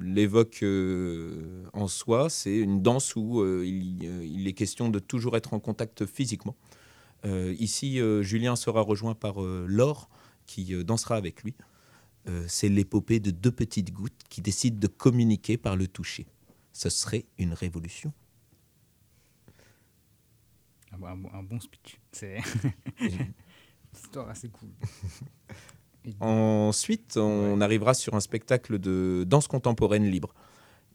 [0.00, 4.98] l'évoque euh, en soi, c'est une danse où euh, il, euh, il est question de
[4.98, 6.56] toujours être en contact physiquement.
[7.24, 10.10] Ici, Julien sera rejoint par Laure,
[10.46, 11.54] qui dansera avec lui.
[12.48, 16.26] C'est l'épopée de deux petites gouttes qui décident de communiquer par le toucher.
[16.72, 18.12] Ce serait une révolution.
[20.90, 22.00] Un, bon- un bon- un bon speech.
[22.10, 22.38] C'est
[23.00, 23.32] une
[23.94, 24.70] histoire assez cool.
[26.20, 30.34] Ensuite, on arrivera sur un spectacle de danse contemporaine libre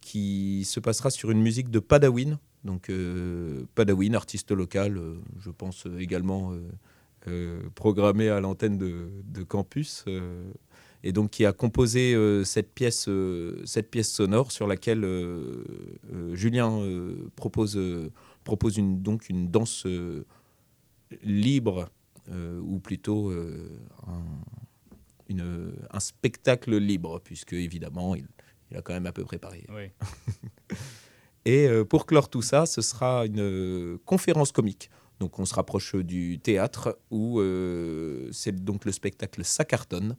[0.02, 2.40] qui se passera sur une musique de Padawin.
[2.64, 6.54] Donc euh, Padawin, artiste local, euh, je pense euh, également
[7.28, 10.06] euh, programmé à l'antenne de, de campus,
[11.04, 12.16] et donc qui a composé
[12.46, 13.10] cette, pièce,
[13.66, 15.06] cette pièce sonore sur laquelle
[16.32, 16.82] Julien
[17.36, 17.78] propose,
[18.46, 19.86] propose une, donc une danse
[21.22, 21.90] libre,
[22.32, 24.24] ou plutôt un
[25.30, 28.28] une- un spectacle libre, puisque évidemment, il,
[28.72, 29.66] il a quand même un peu préparé.
[29.70, 29.94] Ouais.
[31.46, 34.90] Et euh, pour clore tout ça, ce sera une euh, conférence comique.
[35.20, 40.18] Donc on se rapproche du théâtre, où euh, c'est donc le spectacle Ça cartonne,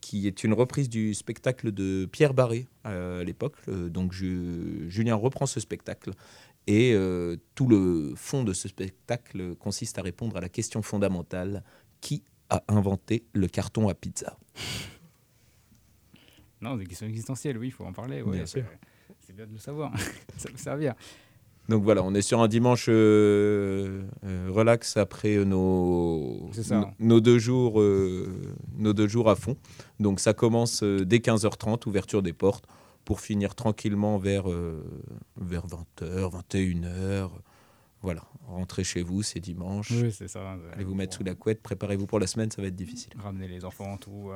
[0.00, 3.56] qui est une reprise du spectacle de Pierre Barré à l'époque.
[3.68, 6.10] Donc je- Julien reprend ce spectacle.
[6.66, 11.64] Et euh, tout le fond de ce spectacle consiste à répondre à la question fondamentale
[12.02, 14.38] qui a inventé le carton à pizza
[16.60, 18.22] Non, des questions existentielles, oui, il faut en parler.
[18.22, 18.64] ouais, Bien sûr.
[19.20, 19.92] C'est bien de le savoir.
[20.36, 20.94] ça peut servir.
[21.68, 26.94] Donc voilà, on est sur un dimanche euh, euh, relax après nos, ça.
[26.98, 28.26] nos, deux jours, euh,
[28.78, 29.54] nos deux jours à fond.
[30.00, 32.64] Donc ça commence dès 15h30, ouverture des portes,
[33.04, 34.46] pour finir tranquillement vers,
[35.36, 37.30] vers 20h, 21h.
[38.00, 39.90] Voilà, rentrez chez vous, c'est dimanche.
[39.90, 40.56] Oui, c'est ça.
[40.72, 43.12] Allez vous mettre sous la couette, préparez-vous pour la semaine, ça va être difficile.
[43.18, 44.30] Ramener les enfants, tout.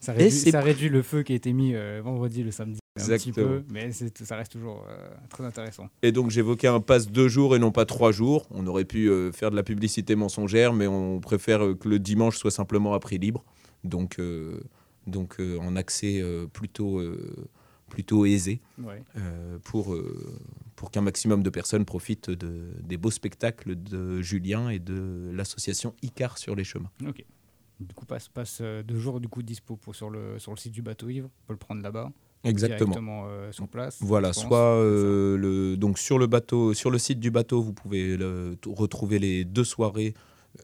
[0.00, 2.80] ça, réduit, ça réduit le feu qui a été mis euh, vendredi, le samedi.
[2.96, 3.46] Un petit Exactement.
[3.46, 5.88] peu, mais ça reste toujours euh, très intéressant.
[6.02, 8.48] Et donc j'évoquais un pass deux jours et non pas trois jours.
[8.50, 12.00] On aurait pu euh, faire de la publicité mensongère, mais on préfère euh, que le
[12.00, 13.44] dimanche soit simplement à prix libre.
[13.84, 14.60] Donc, euh,
[15.06, 17.48] donc euh, en accès euh, plutôt, euh,
[17.88, 19.02] plutôt aisé Ouais.
[19.16, 20.38] euh, pour, euh,
[20.76, 25.94] pour qu'un maximum de personnes profitent de, des beaux spectacles de Julien et de l'association
[26.02, 26.90] Icar sur les chemins.
[27.06, 27.24] Ok.
[27.80, 30.56] Du coup, passe, passe euh, deux jours du coup dispo pour, sur, le, sur le
[30.58, 31.28] site du bateau ivre.
[31.44, 32.10] On peut le prendre là-bas.
[32.44, 32.90] Exactement.
[32.90, 33.98] Directement euh, sur place.
[34.00, 38.16] Voilà, soit euh, le, donc sur le bateau, sur le site du bateau, vous pouvez
[38.16, 40.14] le- retrouver les deux soirées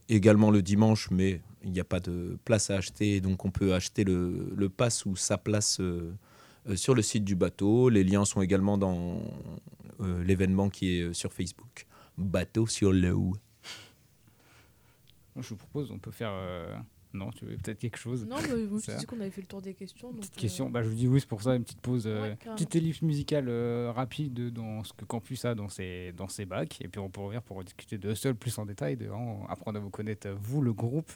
[0.09, 3.75] également le dimanche, mais il n'y a pas de place à acheter, donc on peut
[3.75, 6.13] acheter le, le pass ou sa place euh,
[6.75, 7.89] sur le site du bateau.
[7.89, 9.21] Les liens sont également dans
[10.01, 11.87] euh, l'événement qui est euh, sur Facebook.
[12.19, 13.35] Bateau sur l'eau.
[15.37, 16.31] Je vous propose, on peut faire.
[16.33, 16.77] euh,
[17.13, 18.25] Non, tu veux peut-être quelque chose?
[18.25, 20.11] Non, mais je me suis qu'on avait fait le tour des questions.
[20.13, 22.05] donc, Petite euh, question, bah, je vous dis oui, c'est pour ça, une petite pause,
[22.07, 26.29] euh, Ouais, petite ellipse musicale euh, rapide dans ce que Campus a dans ses, dans
[26.29, 29.09] ses bacs, et puis on peut revenir pour discuter de seul plus en détail, de
[29.49, 31.11] apprendre à vous connaître, euh, vous, le groupe.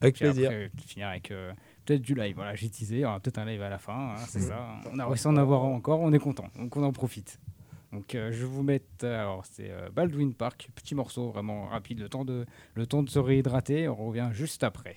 [0.00, 0.50] Avec Puis plaisir.
[0.50, 1.52] Après, finir avec euh,
[1.88, 2.34] peut-être du live.
[2.36, 4.80] Voilà, j'ai teasé, il y aura peut-être un live à la fin, hein, c'est ça.
[4.92, 7.40] On a réussi à en avoir encore, on est content, donc on en profite.
[7.92, 11.66] Donc euh, je vais vous mettre, euh, alors c'est euh, Baldwin Park, petit morceau vraiment
[11.68, 14.96] rapide, le temps de, le temps de se réhydrater, on revient juste après.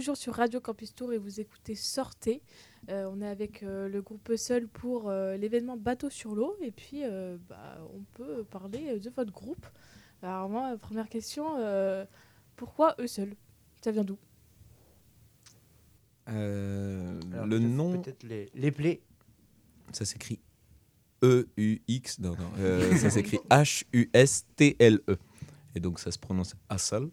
[0.00, 2.40] Toujours sur Radio Campus Tour et vous écoutez Sortez.
[2.88, 6.56] Euh, on est avec euh, le groupe Seul pour euh, l'événement Bateau sur l'eau.
[6.62, 9.66] Et puis, euh, bah, on peut parler de votre groupe.
[10.22, 12.06] Alors, moi, première question euh,
[12.56, 13.34] pourquoi eux seuls?
[13.84, 14.16] Ça vient d'où?
[16.30, 19.02] Euh, le nom, Peut-être les, les plaies.
[19.92, 20.40] ça s'écrit
[21.22, 22.20] E-U-X.
[22.20, 22.50] Non, non.
[22.58, 25.18] euh, ça s'écrit H-U-S-T-L-E.
[25.74, 27.10] Et donc, ça se prononce Hustle.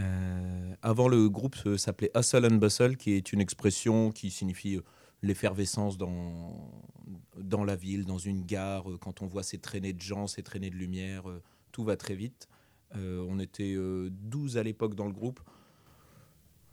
[0.00, 4.82] Euh, avant, le groupe s'appelait Hustle and Bustle, qui est une expression qui signifie euh,
[5.22, 6.70] l'effervescence dans,
[7.38, 8.90] dans la ville, dans une gare.
[8.90, 11.24] euh, Quand on voit ces traînées de gens, ces traînées de lumière,
[11.72, 12.48] tout va très vite.
[12.96, 15.40] Euh, on était euh, 12 à l'époque dans le groupe.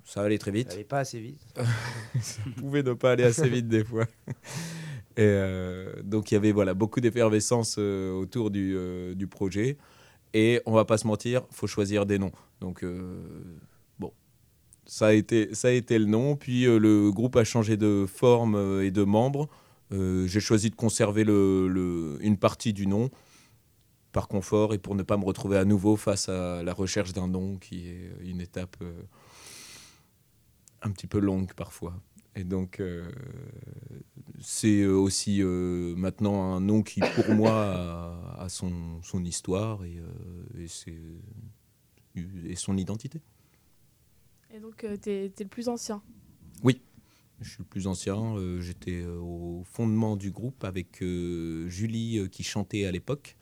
[0.03, 0.69] Ça allait très vite.
[0.69, 1.39] Ça allait pas assez vite.
[2.21, 4.05] ça pouvait ne pas aller assez vite des fois.
[5.15, 8.75] Et euh, donc il y avait voilà, beaucoup d'effervescence autour du,
[9.15, 9.77] du projet.
[10.33, 12.31] Et on va pas se mentir, faut choisir des noms.
[12.61, 13.19] Donc euh,
[13.97, 14.13] bon,
[14.85, 16.35] ça a, été, ça a été le nom.
[16.35, 19.49] Puis euh, le groupe a changé de forme euh, et de membres.
[19.91, 23.09] J'ai choisi de conserver une partie du nom
[24.11, 27.27] par confort et pour ne pas me retrouver à nouveau face à la recherche d'un
[27.27, 28.77] nom qui est une étape
[30.83, 31.95] un petit peu longue parfois.
[32.39, 33.11] Et donc, euh,
[34.41, 37.53] c'est euh, aussi euh, maintenant un nom qui, pour moi,
[38.37, 40.95] a, a son, son histoire et, euh, et, c'est-
[42.15, 43.21] et son identité.
[44.51, 46.03] Et donc, t'es t'es le plus ancien?
[46.63, 46.81] Oui,
[47.41, 48.35] je suis le plus ancien.
[48.59, 53.37] J'étais au fondement du groupe avec Julie qui chantait à l'époque.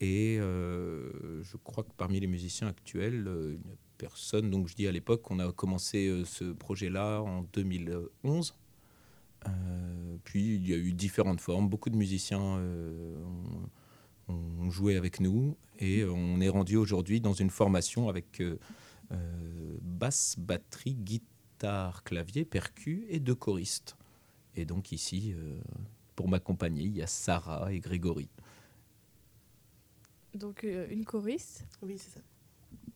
[0.00, 4.50] Et je crois que parmi les musiciens actuels, il n'y a personne.
[4.50, 8.54] Donc je dis à l'époque, on a commencé euh, ce projet-là en 2011.
[9.46, 11.68] Euh, puis il y a eu différentes formes.
[11.68, 13.16] Beaucoup de musiciens euh,
[14.28, 15.56] ont, ont joué avec nous.
[15.78, 18.58] Et on est rendu aujourd'hui dans une formation avec euh,
[19.12, 23.96] euh, basse, batterie, guitare, clavier, percu et deux choristes.
[24.54, 25.60] Et donc ici, euh,
[26.14, 28.28] pour m'accompagner, il y a Sarah et Grégory.
[30.34, 31.64] Donc, euh, une choriste.
[31.82, 32.20] Oui, c'est ça.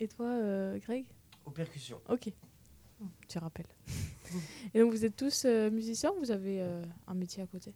[0.00, 1.04] Et toi, euh, Greg?
[1.44, 2.00] Aux percussions.
[2.08, 2.32] Ok.
[3.28, 3.68] Tu rappelles.
[4.74, 7.74] Et donc, vous êtes tous euh, musiciens ou vous avez euh, un métier à côté?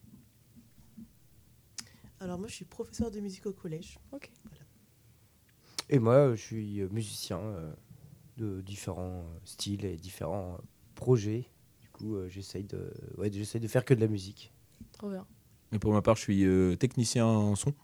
[2.21, 3.99] Alors moi, je suis professeur de musique au collège.
[4.13, 4.31] Ok.
[5.91, 7.73] Et moi, je suis euh, musicien euh,
[8.39, 10.59] de différents styles et différents
[10.95, 11.51] projets.
[11.83, 14.53] Du coup, euh, j'essaye de, ouais, j'essaye de faire que de la musique.
[14.93, 15.27] Trop bien.
[15.73, 17.75] Et pour ma part, je suis euh, technicien en son.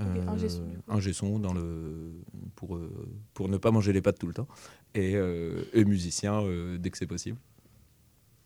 [0.00, 0.82] Euh, ingé son, du coup.
[0.92, 2.12] ingé son dans le,
[2.56, 4.48] pour, euh, pour ne pas manger les pattes tout le temps.
[4.94, 7.38] Et, euh, et musicien euh, dès que c'est possible.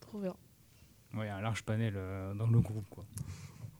[0.01, 0.35] Trop bien.
[1.15, 2.87] Ouais, un large panel euh, dans le groupe.
[2.91, 3.07] Quoi.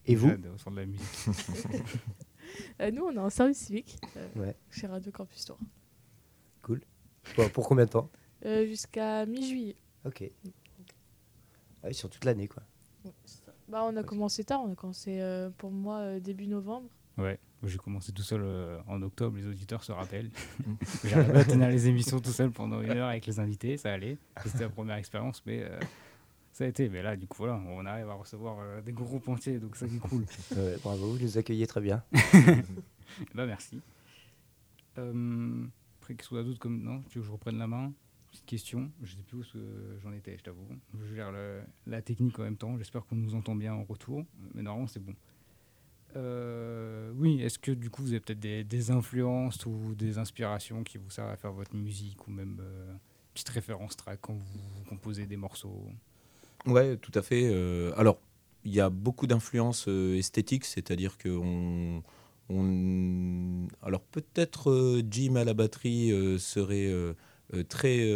[0.07, 1.03] Et vous Au de la musique.
[2.81, 4.57] Euh, nous, on est en service civique euh, Ouais.
[4.71, 5.59] chez Radio Campus Tour.
[6.63, 6.81] Cool.
[7.37, 8.09] Bon, pour combien de temps
[8.47, 9.77] Euh, Jusqu'à mi-juillet.
[10.07, 10.25] Ok.
[11.85, 12.63] Ouais, sur toute l'année, quoi.
[13.05, 13.13] Ouais.
[13.69, 16.89] Bah, on a commencé tard, on a commencé euh, pour moi euh, début novembre.
[17.19, 20.31] Ouais, j'ai commencé tout seul euh, en octobre, les auditeurs se rappellent.
[21.05, 24.17] J'arrivais à tenir les émissions tout seul pendant une heure avec les invités, ça allait.
[24.45, 25.79] C'était la première expérience, mais euh,
[26.53, 26.89] ça a été.
[26.89, 29.89] Mais là, du coup, voilà, on arrive à recevoir euh, des groupes entiers, donc ça
[29.89, 30.25] qui est cool.
[30.57, 32.03] Ouais, bravo, vous nous accueillez très bien.
[33.35, 33.81] Bah, merci.
[34.97, 36.83] Après, qu'est-ce qu'on a d'autre comme.
[36.83, 37.93] Non, tu veux que je reprenne la main?
[38.31, 39.43] Petite question, je sais plus où
[40.03, 40.67] j'en étais, je t'avoue.
[41.01, 44.25] Je gère le- la technique en même temps, j'espère qu'on nous entend bien en retour,
[44.55, 45.15] mais normalement c'est bon.
[46.17, 50.99] Euh, oui, est-ce que du coup vous avez peut-être des, influences ou des inspirations qui
[50.99, 52.95] vous servent à faire votre musique ou même euh,
[53.35, 55.87] petite référence track quand vous, composez des morceaux?
[56.67, 57.51] Ouais, tout à fait.
[57.53, 58.21] Euh, alors,
[58.65, 62.03] il y a beaucoup d'influences euh, esthétiques, c'est-à-dire que on,
[62.49, 66.91] on- alors peut-être Jim à la batterie serait
[67.69, 68.11] très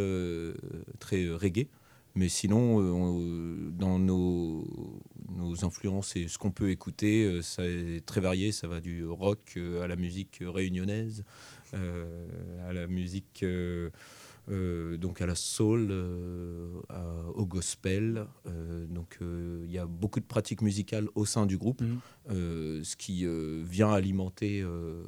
[0.99, 1.69] très reggae,
[2.15, 4.65] mais sinon euh, on- dans nos
[5.35, 8.53] nos influences et ce qu'on peut écouter, euh, ça est très varié.
[8.53, 11.25] Ça va du rock euh, à la musique réunionnaise,
[11.75, 13.89] euh, à la musique euh,
[14.51, 18.27] euh, donc à la soul, euh, à- au gospel.
[18.47, 21.99] Euh, donc euh, il y a beaucoup de pratiques musicales au sein du groupe, Mhm.
[22.31, 25.03] euh, ce qui euh, vient alimenter euh,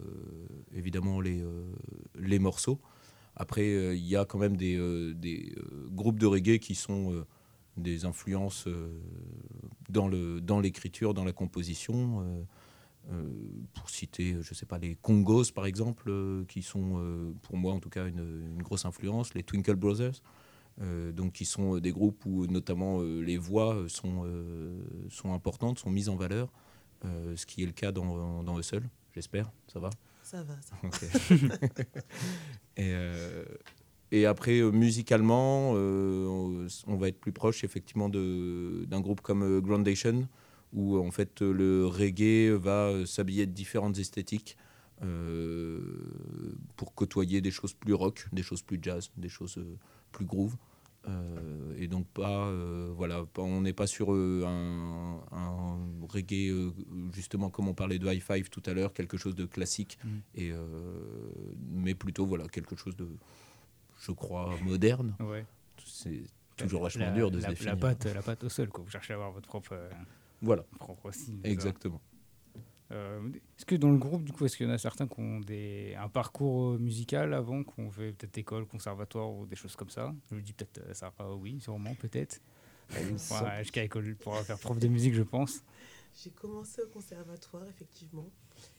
[0.74, 1.64] évidemment les, euh,
[2.18, 2.80] les morceaux.
[3.36, 7.24] Après, euh, il y a quand même des, euh, euh, groupes de reggae qui sont
[7.76, 8.68] des influences
[9.88, 12.46] dans l'écriture, dans la composition.
[13.74, 16.10] pour citer, je sais pas, les Congos par exemple,
[16.48, 20.22] qui sont pour moi en tout cas une, grosse influence, les Twinkle Brothers,
[21.12, 24.24] donc qui sont des groupes où notamment les voix sont,
[25.24, 26.52] importantes, sont mises en valeur,
[27.02, 29.90] ce qui est le cas dans, dans seuls, j'espère, ça va?
[30.24, 31.56] Ça va, ça va.
[32.80, 33.44] Euh,
[34.10, 40.28] et après, euh, musicalement, euh, on va être plus proche effectivement d'un groupe comme Groundation,
[40.72, 44.56] où en fait le reggae va s'habiller de différentes esthétiques
[46.74, 49.64] pour côtoyer des choses plus rock, des choses plus jazz, des choses
[50.10, 50.56] plus groove.
[51.06, 55.78] Euh, et donc pas, euh, voilà, on n'est pas sur euh, un, un
[56.08, 56.72] reggae
[57.12, 60.08] justement comme on parlait de high five tout à l'heure, quelque chose de classique, Mm.
[60.36, 60.52] et
[61.70, 63.08] mais plutôt voilà quelque chose de,
[64.00, 65.14] je crois, moderne.
[65.20, 65.44] Ouais.
[65.84, 66.22] C'est
[66.56, 67.74] toujours vachement La- dur de la, se définir.
[67.74, 68.84] La patte, la patte au sol, quoi.
[68.84, 69.76] Vous cherchez à avoir votre propre,
[70.40, 71.40] Voilà, propre style.
[71.44, 72.00] exactement.
[72.94, 73.28] Euh,
[73.58, 75.40] est-ce que dans le groupe, du coup, est-ce qu'il y en a certains qui ont
[75.40, 79.74] des, un parcours euh, musical avant, qui ont fait peut-être école, conservatoire ou des choses
[79.76, 80.14] comme ça?
[80.30, 82.40] Je me dis peut-être euh, Sarah, oui, sûrement, peut-être.
[83.18, 85.62] semble- Ouais, jusqu'à école pour faire prof de musique, je pense.
[86.22, 88.30] J'ai commencé au conservatoire, effectivement.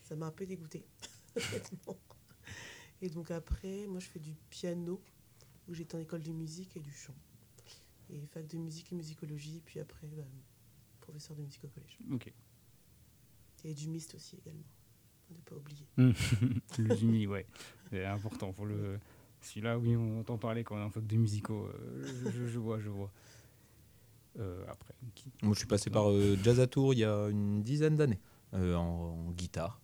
[0.02, 0.86] Ça m'a un peu dégoûté.
[3.02, 5.02] Et donc après, moi, je fais du piano,
[5.68, 7.16] où j'étais en école de musique et du chant.
[8.10, 10.24] Et fac de musique et musicologie, puis après, bah,
[11.02, 11.98] professeur de musique au collège.
[12.12, 12.32] Ok.
[13.66, 14.64] Et du mist aussi, également.
[15.32, 15.86] Ne pas oublier.
[16.78, 17.46] le Jimmy, ouais.
[17.90, 19.00] C'est important pour le.
[19.42, 21.66] Celui-là, oui, on entend parler quand on est en fac de musicaux.
[21.68, 23.12] euh, je, vois, je vois.
[24.40, 27.28] Euh, après, qui- Moi, je suis passé par euh, Jazz à Tours il y a
[27.30, 28.20] une dizaine d'années
[28.54, 28.82] euh, en,
[29.28, 29.80] en guitare.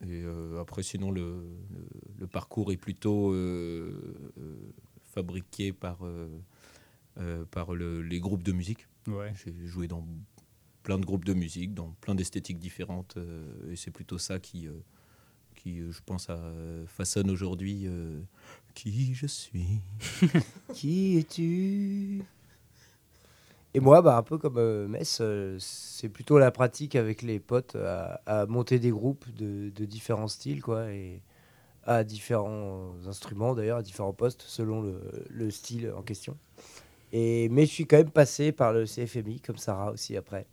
[0.00, 1.86] Et euh, après, sinon, le, le-
[2.18, 4.56] le parcours est plutôt euh, euh,
[5.04, 6.28] fabriqué par, euh,
[7.18, 8.88] euh, par le- les groupes de musique.
[9.06, 9.32] Ouais.
[9.44, 10.04] J'ai joué dans
[10.82, 13.16] plein de groupes de musique, dans plein d'esthétiques différentes.
[13.16, 14.72] euh, et c'est plutôt ça qui, euh,
[15.54, 16.28] qui euh, je pense,
[16.86, 17.86] façonne aujourd'hui
[18.74, 19.80] qui je suis?
[20.74, 22.24] Qui es-tu?
[23.74, 25.22] Et moi, bah, un peu comme euh, Metz,
[25.58, 30.62] c'est plutôt la pratique avec les potes à, monter des groupes de, de différents styles,
[30.62, 31.22] quoi, et
[31.84, 36.36] à différents instruments d'ailleurs, à différents postes selon le, le style en question.
[37.12, 40.46] Et, mais je suis quand même passé par le CFMI, comme Sarah aussi après,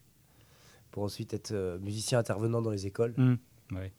[0.91, 3.13] pour ensuite être euh, musicien intervenant dans les écoles.
[3.71, 3.91] Ouais.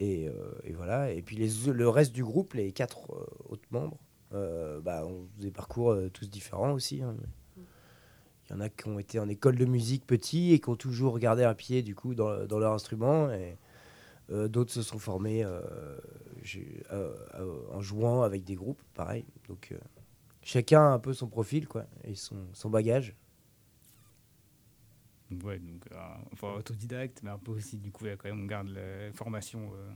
[0.00, 1.12] Et, euh, et voilà.
[1.12, 3.98] Et puis les, le reste du groupe, les quatre euh, autres membres,
[4.30, 7.02] bah, ont des parcours tous différents aussi.
[7.02, 7.16] hein.
[7.56, 10.76] Il y en a qui ont été en école de musique petit et qui ont
[10.76, 13.30] toujours gardé un pied du coup dans, dans leur instrument.
[13.30, 13.56] Et
[14.30, 15.60] euh, d'autres se sont formés euh,
[16.92, 19.24] euh, euh, en jouant avec des groupes, pareil.
[19.48, 19.74] Donc
[20.42, 23.16] chacun a un peu son profil quoi, et son, son bagage.
[25.44, 25.96] Ouais, donc, euh,
[26.32, 29.70] enfin, autodidacte, mais un peu aussi, du coup, quand même, on garde la formation.
[29.74, 29.90] euh,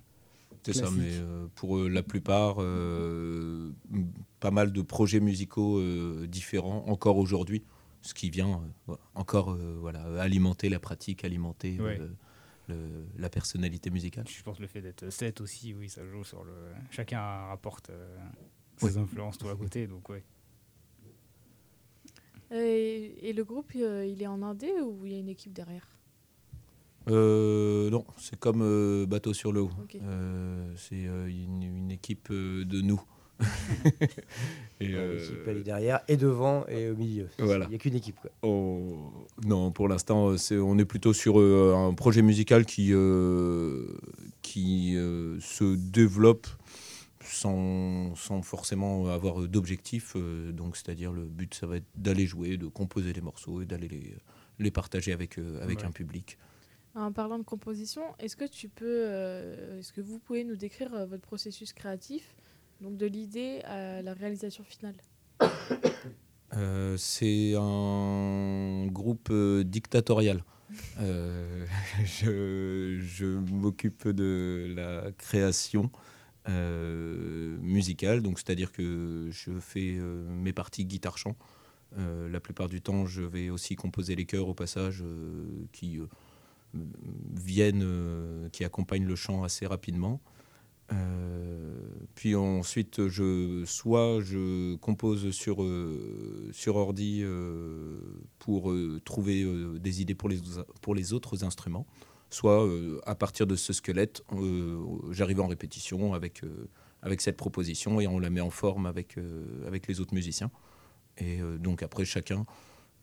[0.65, 3.73] C'est ça, mais euh, pour euh, la plupart, euh,
[4.41, 5.81] pas mal de projets musicaux
[6.27, 7.65] différents encore aujourd'hui,
[8.03, 8.61] ce qui vient
[9.15, 11.99] encore voilà, alimenter la pratique, alimenter Ouais.
[11.99, 12.17] le-
[13.19, 14.25] la personnalité musicale.
[14.29, 16.53] Je pense que le fait d'être 7 aussi, oui, ça joue sur le.
[16.91, 17.91] Chacun rapporte
[18.77, 20.23] ses influences tout à côté, donc ouais.
[22.55, 25.53] Et, et le groupe, euh, il est en indé ou il y a une équipe
[25.53, 25.87] derrière?
[27.11, 29.71] Euh, non, c'est comme euh, Bateau sur le haut.
[29.83, 29.97] Ok.
[30.01, 33.03] Euh, c'est euh, une, une équipe euh, de nous.
[34.81, 37.29] Et, euh, L'équipe, elle est derrière et devant et au milieu.
[37.39, 37.65] Voilà.
[37.67, 38.17] Il n'y a qu'une équipe.
[38.21, 38.31] Quoi.
[38.43, 39.11] Oh,
[39.45, 43.87] Non, pour l'instant, c'est, on est plutôt sur euh, un projet musical qui, euh,
[44.43, 46.47] qui euh, se développe
[47.25, 50.15] sans, sans forcément avoir d'objectif.
[50.17, 53.67] euh, donc, c'est-à-dire, le but, ça va être d'aller jouer, de composer les morceaux et
[53.67, 54.15] d'aller les,
[54.59, 55.87] les partager avec, euh, avec Ouais.
[55.87, 56.39] un public.
[56.95, 60.93] En parlant de composition, est-ce que tu peux, euh, est-ce que vous pouvez nous décrire
[60.95, 62.37] euh, votre processus créatif,
[62.83, 64.97] donc de l'idée à la réalisation finale?
[66.55, 70.45] Euh, c'est un groupe euh, dictatorial.
[71.01, 71.65] Euh,
[72.05, 75.89] je je m'occupe de la création euh,
[76.49, 81.37] musicale, donc c'est-à-dire que je fais euh, mes parties guitare-chant.
[81.99, 85.99] Euh, la plupart du temps, je vais aussi composer les chœurs au passage euh, qui
[85.99, 86.07] euh,
[87.35, 90.21] viennent, euh, qui accompagnent le chant assez rapidement.
[90.93, 91.75] Euh,
[92.15, 97.99] puis ensuite, je, soit je compose sur, euh, sur ordi euh,
[98.39, 100.41] pour euh, trouver euh, des idées pour les,
[100.81, 101.87] pour les autres instruments,
[102.33, 106.69] soit euh, à partir de ce squelette, euh, j'arrive en répétition avec, euh,
[107.03, 109.17] avec cette proposition et on la met en forme avec,
[109.67, 110.51] avec les autres musiciens.
[111.19, 112.47] Et donc après, chacun,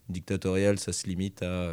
[0.10, 1.72] dictatorial, ça se limite à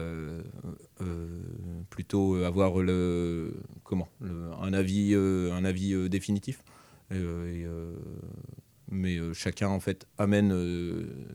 [1.88, 3.54] plutôt avoir le,
[3.84, 6.62] comment, un avis, un avis définitif.
[8.90, 10.54] Mais chacun en fait amène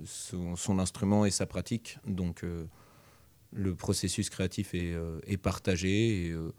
[0.06, 1.98] son, son instrument et sa pratique.
[2.06, 2.46] Donc
[3.52, 6.52] le processus créatif est, euh, est partagé et, euh,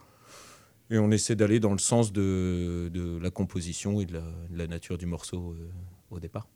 [0.90, 4.58] et on essaie d'aller dans le sens de, de la composition et de la, de
[4.58, 5.70] la nature du morceau euh,
[6.10, 6.46] au départ.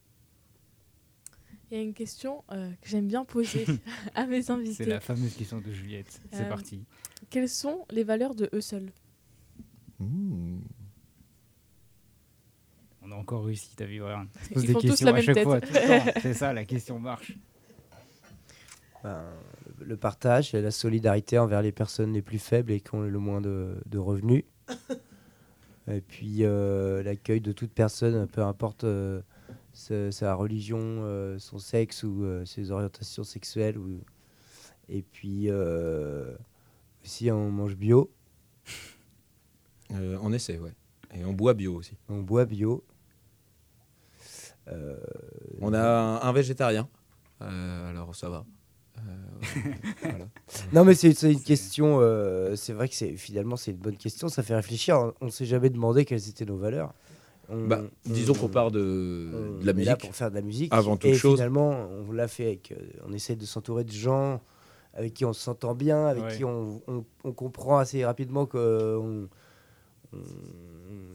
[1.70, 3.64] Il y a une question euh, que j'aime bien poser
[4.14, 4.84] à mes C'est invités.
[4.84, 6.20] la fameuse question de Juliette.
[6.30, 6.84] C'est Euh, parti.
[7.30, 8.93] Quelles sont les valeurs de eux seuls?
[9.99, 10.59] Mmh.
[13.03, 14.26] On a encore réussi, t'as vu, voilà.
[14.26, 15.45] On se pose Ils des font tous questions la à même chaque tête.
[15.45, 16.12] fois, tout le temps.
[16.22, 17.32] C'est ça, la question marche.
[19.03, 19.24] Ben,
[19.87, 23.18] le partage et la solidarité envers les personnes les plus faibles et qui ont le
[23.18, 24.45] moins de, de revenus.
[25.89, 29.22] et puis euh, l'accueil de toute personne, peu importe euh,
[29.72, 33.78] sa, sa religion, euh, son sexe ou ses orientations sexuelles.
[33.78, 34.01] Ou...
[34.89, 35.51] Et puis
[37.05, 38.12] aussi on mange bio,
[39.91, 40.74] on essaie, ouais.
[41.14, 41.97] Et on boit bio aussi.
[42.09, 42.84] on boit bio.
[45.61, 46.89] On a un, un végétarien.
[47.41, 48.45] Alors ça va.
[48.99, 49.70] Euh,
[50.03, 50.26] voilà.
[50.72, 51.99] Non, mais c'est c'est une question.
[52.01, 54.28] euh, c'est vrai que c'est finalement c'est une bonne question.
[54.28, 55.12] Ça fait réfléchir.
[55.20, 56.92] On ne s'est jamais demandé quelles étaient nos valeurs.
[57.49, 59.99] On- Bah, disons on- qu'on part de, on de la là musique.
[59.99, 60.72] pour faire de la musique.
[60.74, 61.34] Avant toute et chose.
[61.36, 62.72] finalement, on l'a fait avec.
[62.72, 62.76] euh,
[63.07, 64.40] on essaie de s'entourer de gens
[64.94, 66.36] avec qui on s'entend bien, avec Ouais.
[66.36, 69.28] qui on, on- on comprend assez rapidement qu'il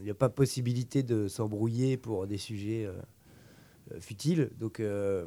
[0.02, 2.92] n'y a pas possibilité de s'embrouiller pour des sujets euh,
[4.00, 4.50] futiles.
[4.58, 5.24] Donc, euh,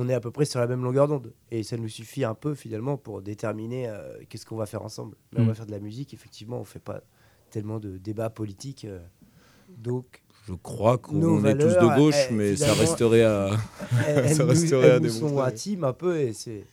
[0.00, 1.32] on est à peu près sur la même longueur d'onde.
[1.50, 5.16] Et ça nous suffit un peu finalement pour déterminer euh, qu'est-ce qu'on va faire ensemble.
[5.32, 5.48] Mais on Mm.
[5.48, 7.00] va faire de la musique, effectivement, on ne fait pas
[7.50, 8.84] tellement de débats politiques.
[8.84, 9.00] euh,
[9.76, 13.50] donc, Je crois qu'on est tous de gauche, eh, mais ça resterait à.
[14.06, 16.64] elles, elles Ça nous, resterait elles à nous sont intimes un peu et c'est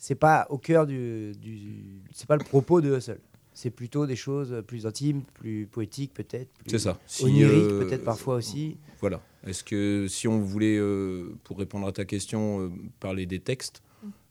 [0.00, 3.18] c'est pas au cœur du, du c'est pas le propos de Hustle.
[3.60, 6.48] C'est plutôt des choses plus intimes, plus poétiques peut-être.
[6.58, 6.96] plus C'est ça.
[7.08, 8.76] Si, oniriques euh, peut-être parfois aussi.
[9.00, 9.20] Voilà.
[9.44, 13.82] Est-ce que si on voulait, euh, pour répondre à ta question, euh, parler des textes,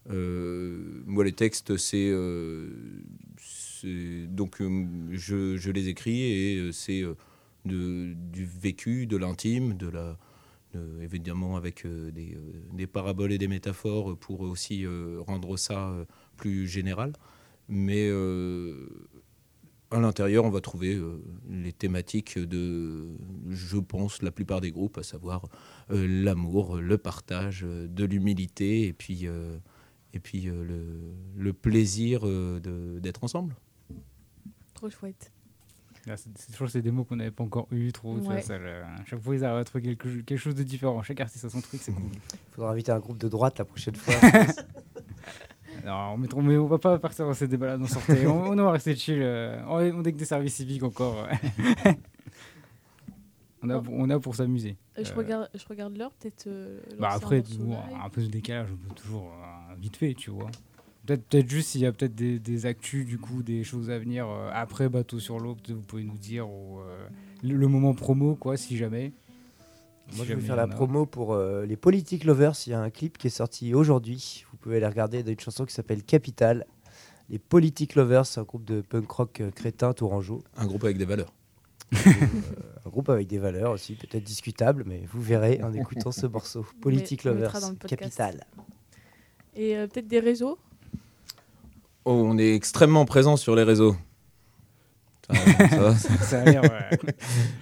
[0.09, 2.69] euh, moi les textes c'est euh,
[4.29, 7.15] donc euh, je, je les écris et euh, c'est euh,
[7.65, 10.17] du vécu, de l'intime, de la
[10.73, 15.57] de- évidemment avec euh, des, euh, des paraboles et des métaphores pour aussi euh, rendre
[15.57, 16.05] ça euh,
[16.37, 17.11] plus général.
[17.69, 18.87] Mais euh,
[19.91, 23.07] à l'intérieur, on va trouver euh, les thématiques de,
[23.49, 25.47] je pense, la plupart des groupes, à savoir
[25.91, 29.57] euh, l'amour, le partage, euh, de l'humilité et puis, euh,
[30.13, 32.59] et puis euh, le, le plaisir euh,
[32.99, 33.55] d'être ensemble.
[34.73, 35.31] Trop chouette.
[36.05, 38.17] Là, c'est- des mots qu'on n'avait pas encore eu trop.
[38.17, 38.41] tu vois, Ouais.
[38.41, 41.01] ça, le- chaque fois, ils arrivent à trouver quelque, quelque chose de différent.
[41.03, 42.03] Chaque artiste a son truc, c'est cool.
[42.13, 44.13] Il faudra inviter un groupe de droite la prochaine fois.
[45.87, 48.27] Non, on, met, on, met- on va pas partir dans ces débats-là, non, sortez.
[48.27, 49.19] on, on va rester chill.
[49.21, 51.25] euh, on est on est que des services civiques encore.
[53.63, 54.77] on, a, pour- on a pour s'amuser.
[54.97, 56.45] Euh, je, Euh, regarde, je regarde l'heure, peut-être.
[56.47, 57.75] euh, Bah après, live.
[58.03, 60.49] un peu de décalage, on peut toujours euh, vite fait, tu vois.
[61.05, 63.97] Peut-être peut juste s'il y a peut-être des, des actus, du coup, des choses à
[63.97, 66.79] venir après Bateau sur l'eau, peut-être vous pouvez nous dire ou,
[67.43, 69.13] le, le moment promo, quoi, si jamais.
[70.15, 70.67] Moi, je vais faire la a.
[70.67, 72.53] promo pour euh, les Politic Lovers.
[72.65, 74.45] Il y a un clip qui est sorti aujourd'hui.
[74.51, 76.65] Vous pouvez aller regarder d'une chanson qui s'appelle Capital.
[77.29, 80.41] Les Politic Lovers, c'est un groupe de punk rock euh, crétin tourangeau.
[80.55, 81.33] Un groupe avec des valeurs.
[81.93, 86.65] Un groupe avec des valeurs aussi, peut-être discutables, mais vous verrez en écoutant ce morceau.
[86.81, 87.53] Politic on Lovers.
[87.87, 88.45] Capital.
[89.55, 90.57] Et euh, peut-être des réseaux?
[92.05, 93.95] Oh, on est extrêmement présent sur les réseaux.
[95.33, 96.59] Ça, ouais.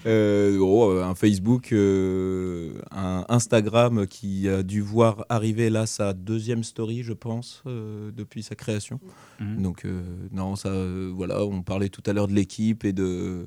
[0.06, 6.14] Euh, oh, euh, un Facebook, euh, un Instagram qui a dû voir arriver là sa
[6.14, 9.00] deuxième story, je pense, euh, depuis sa création.
[9.40, 9.62] Mhm.
[9.62, 10.02] Donc euh,
[10.32, 13.46] non, ça, euh, voilà, on parlait tout à l'heure de l'équipe et de,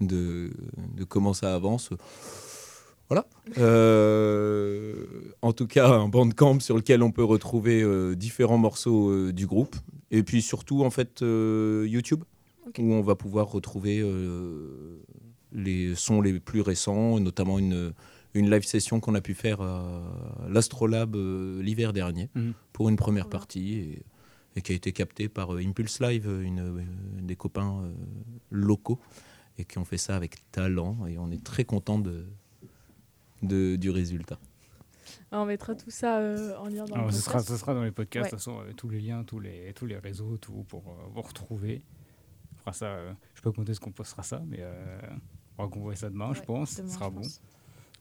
[0.00, 0.50] de,
[0.96, 1.90] de comment ça avance.
[3.08, 3.26] Voilà.
[3.58, 5.04] Euh,
[5.42, 9.46] en tout cas, un bandcamp sur lequel on peut retrouver euh, différents morceaux euh, du
[9.46, 9.76] groupe.
[10.10, 12.24] Et puis surtout, en fait, euh, YouTube,
[12.78, 15.02] Où on va pouvoir retrouver euh,
[15.52, 17.92] les sons les plus récents, notamment une,
[18.34, 20.02] une live session qu'on a pu faire à
[20.48, 22.52] l'Astrolabe euh, l'hiver dernier Mhm.
[22.72, 24.02] pour une première partie et,
[24.56, 26.84] et qui a été captée par euh, Impulse Live, une,
[27.20, 27.92] des copains euh,
[28.50, 29.00] locaux,
[29.58, 31.06] et qui ont fait ça avec talent.
[31.06, 32.26] Et on est très content de,
[33.42, 34.38] de- du résultat.
[35.32, 37.48] Ah, On mettra tout ça euh, en lien dans Alors, le ce, sera, podcast.
[37.50, 38.30] ce sera dans les podcasts, Ouais.
[38.30, 41.08] de toute façon, euh, tous les liens, tous les, tous les réseaux, tout pour euh,
[41.12, 41.82] vous retrouver.
[42.62, 45.00] Fera ça, euh, je sais pas quand est-ce qu'on postera ça, mais euh,
[45.58, 46.76] on va qu'on voit ça demain, je pense.
[46.76, 47.22] demain, ce sera bon.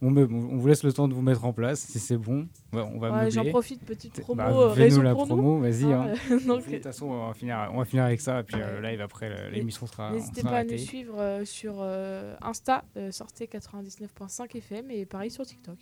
[0.03, 2.47] On, vous laisse le temps de vous mettre en place, si c'est bon.
[2.73, 5.91] Ouais, on va Ouais, J'en profite, petite promo, bah, euh, fais-nous la promo, vas-y.
[5.91, 6.15] hein, hein.
[6.31, 8.81] euh, De toute façon, on va finir, on va finir avec ça, et puis euh,
[8.81, 11.81] live après, l'émission sera, N'hésitez pas à nous suivre sur
[12.41, 15.77] Insta, sortez 99.5 FM et pareil sur TikTok.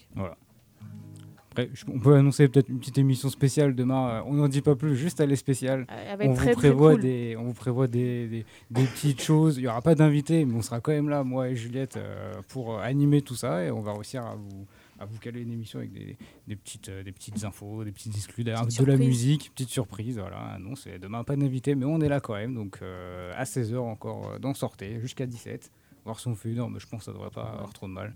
[1.60, 4.10] Après, on peut annoncer peut-être une petite émission spéciale demain.
[4.10, 5.86] euh, On n'en dit pas plus, juste elle est spéciale.
[5.91, 9.57] Euh, on, vous prévoit des, on vous prévoit des, petites choses.
[9.57, 12.41] Il n'y aura pas d'invités, mais on sera quand même là, moi et Juliette, euh,
[12.47, 13.64] pour animer tout ça.
[13.64, 14.66] Et on va réussir à vous,
[14.99, 18.16] à vous caler une émission avec des, des petites, euh, des petites infos, des petites
[18.16, 20.20] exclus, de la musique, petite surprise.
[20.20, 20.57] Voilà.
[20.60, 22.53] Non, c'est demain pas d'invité, mais on est là quand même.
[22.53, 25.72] Donc euh, à 16h encore d'en sortir jusqu'à 17.
[26.05, 27.88] Voir si on fait une heure, mais je pense que ça devrait pas avoir trop
[27.88, 28.14] de mal.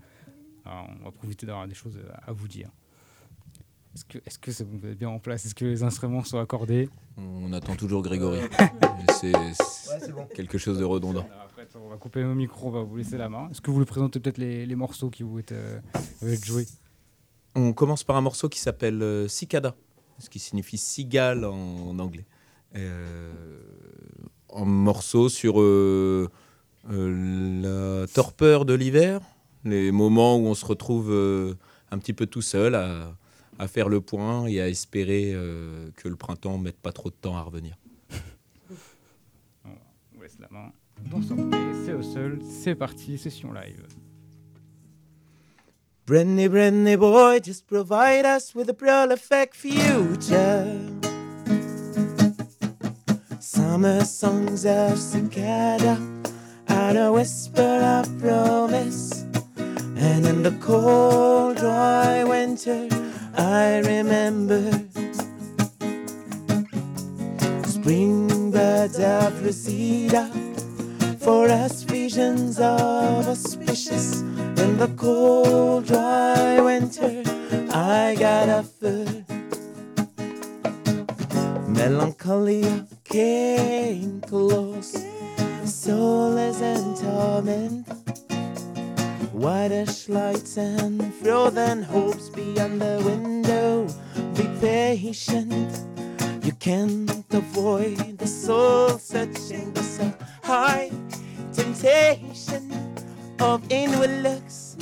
[0.64, 2.70] Alors, on va profiter d'avoir des choses à vous dire.
[3.94, 5.44] Est-ce que, est-ce que c'est bon, vous êtes bien en place?
[5.46, 6.88] Est-ce que les instruments sont accordés?
[7.16, 8.40] On attend toujours Grégory.
[9.20, 11.24] c'est c'est quelque chose de redondant.
[11.30, 13.48] Alors après, on va couper nos micros, on va vous laisser la main.
[13.50, 15.80] Est-ce que vous voulez présenter peut-être les, les morceaux qui vous êtes, euh,
[16.42, 16.66] joués
[17.54, 19.76] On commence par un morceau qui s'appelle euh, Cicada,
[20.18, 21.54] ce qui signifie cigale en,
[21.90, 22.26] en anglais.
[22.74, 23.32] Euh,
[24.52, 26.28] un morceau sur euh,
[26.90, 29.20] euh, la torpeur de l'hiver,
[29.64, 31.54] les moments où on se retrouve euh,
[31.90, 33.14] un petit peu tout seul à,
[33.58, 37.14] à faire le point et à espérer euh, que le printemps mette pas trop de
[37.14, 37.76] temps à revenir.
[39.64, 39.70] On
[40.14, 40.72] vous laisse la main.
[41.10, 43.86] Dans sortez, c'est au seul, c'est parti, session live.
[46.06, 50.66] Brenny, Brenny boy, just provide us with a prolific future.
[53.40, 55.98] Summer songs of cicada,
[56.68, 59.24] and a whisper of promise.
[59.96, 62.86] And in the cold, dry winter,
[63.36, 64.70] I remember
[67.64, 70.30] spring birds of Reseda,
[71.18, 77.22] for us visions of auspicious in the cold, dry winter,
[77.70, 79.24] I got a foot.
[81.68, 84.96] Melancholy came close,
[85.64, 87.83] solace and torment.
[89.44, 93.86] Whitish lights and frozen hopes beyond the window.
[94.34, 95.70] Be patient,
[96.42, 100.10] you can't avoid the soul searching, the so
[100.42, 100.90] high
[101.52, 102.72] temptation
[103.38, 104.78] of inward looks.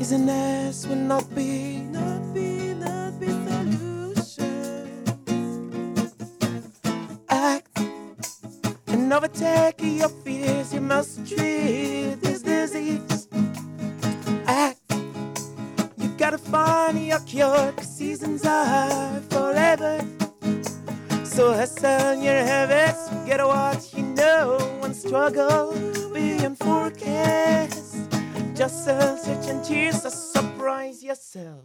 [0.00, 1.87] Is an ass will not be,
[9.18, 10.72] overtake your fears.
[10.72, 13.26] You must treat this disease.
[14.46, 14.78] Act.
[15.96, 17.72] You gotta find your cure.
[17.72, 19.94] 'cause seasons are forever.
[21.24, 25.74] So hustle your habits, get what you know, and struggle
[26.14, 27.96] beyond forecast.
[28.54, 31.64] Just search and tears to surprise yourself.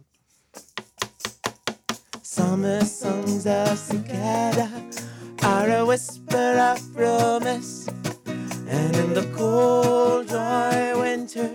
[2.22, 4.68] Summer songs of cicada
[5.44, 7.88] are a whisper of promise.
[8.66, 11.50] And in the cold, dry winter,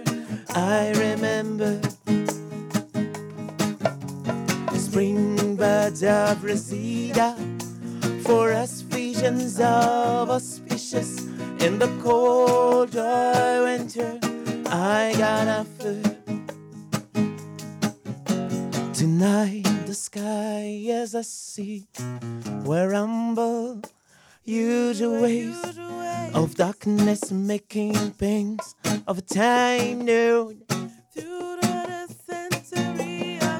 [0.49, 1.81] I remember
[4.77, 7.35] spring birds of Reseda
[8.23, 11.25] for us visions of auspicious
[11.59, 14.19] in the cold, dry winter.
[14.67, 16.18] I got a foot.
[18.99, 21.87] Tonight the sky is a sea
[22.65, 23.81] where rumble
[24.43, 25.79] huge waves
[26.33, 28.75] of darkness making things
[29.07, 30.63] of time known.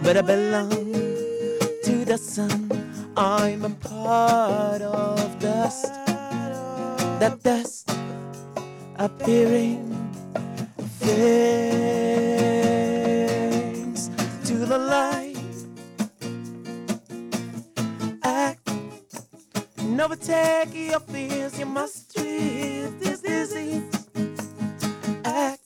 [0.04, 0.72] But I belong
[1.86, 2.68] to the sun.
[3.16, 5.86] I'm a part of dust.
[7.22, 7.90] That dust
[8.98, 9.88] appearing
[11.00, 12.29] thanks
[20.00, 21.60] and overtake your fears.
[21.60, 23.84] You must treat this disease.
[25.26, 25.60] Act.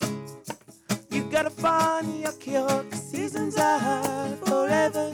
[1.12, 2.84] You gotta find your cure.
[2.92, 5.14] seasons are forever.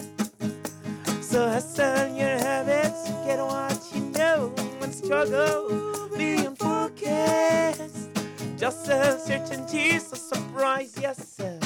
[1.22, 8.10] So hustle your habits, get what you know, and struggle beyond forecast.
[8.58, 11.64] Just a certainty, so surprise yourself.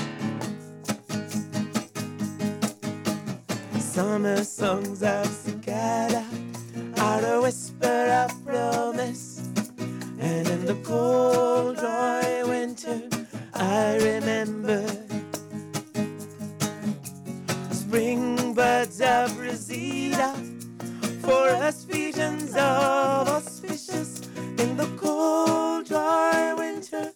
[3.79, 6.25] Summer songs of cicada
[7.03, 9.25] are a whisper of promise.
[10.19, 13.01] And in the cold, dry winter,
[13.53, 14.81] I remember
[17.71, 20.29] spring birds of Reseda
[21.25, 24.11] for us visions of auspicious
[24.63, 27.11] in the cold, dry winter.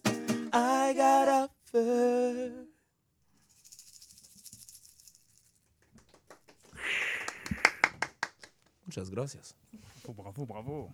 [0.52, 2.68] I got a fur.
[8.86, 9.54] Muchas gracias.
[10.12, 10.90] Bravo, bravo, bravo.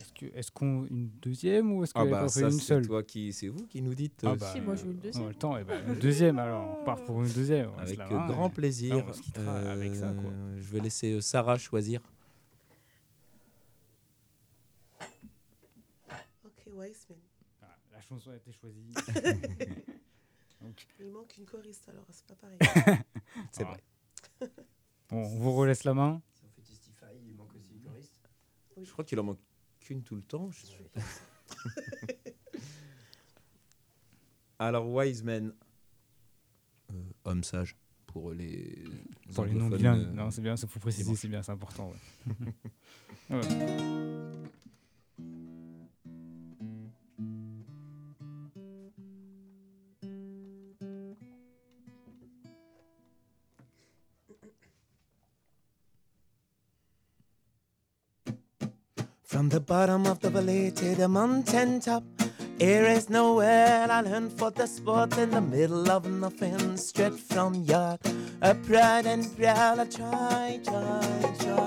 [0.00, 2.86] Est-ce que est-ce qu'on une deuxième ou est-ce ah qu'on ah bah, une seule?
[2.86, 5.28] toi qui c'est vous qui nous dites euh, ah bah, moi je veux une deuxième.
[5.28, 7.70] Le temps, eh ben, une deuxième alors on part pour une deuxième.
[7.78, 9.06] Avec grand plaisir.
[9.38, 10.30] Euh, avec ça, quoi.
[10.56, 12.00] Je vais laisser euh, Sarah choisir.
[16.44, 17.18] Ok Weissman.
[17.62, 18.92] Ah, la chanson a été choisie.
[21.00, 22.58] Il manque une choriste alors c'est pas pareil.
[23.52, 23.80] c'est vrai.
[25.10, 26.20] Bon, on vous relaisse la main.
[28.82, 29.40] Je crois qu'il en manque
[29.80, 30.50] qu'une tout le temps.
[34.58, 35.52] Alors, wise men.
[36.92, 38.84] Euh, homme sage pour les.
[39.34, 40.06] Pour les non bilingues.
[40.06, 41.92] Euh, non, c'est bien, ça faut préciser, c'est bien, c'est important.
[43.30, 43.40] Ouais.
[59.46, 62.02] From the bottom of the valley to the mountain top,
[62.58, 67.54] here is nowhere I learned for the sport in the middle of nothing, straight from
[67.54, 68.00] yard.
[68.64, 71.65] pride and proud, I try, try, try.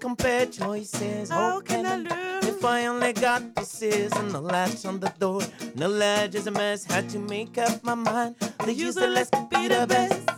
[0.00, 1.28] compared choices.
[1.28, 5.42] How can I lose if I only got pieces and the latch on the door?
[5.74, 6.84] the ledge is a mess.
[6.84, 8.36] Had to make up my mind.
[8.64, 10.29] The useless be the best.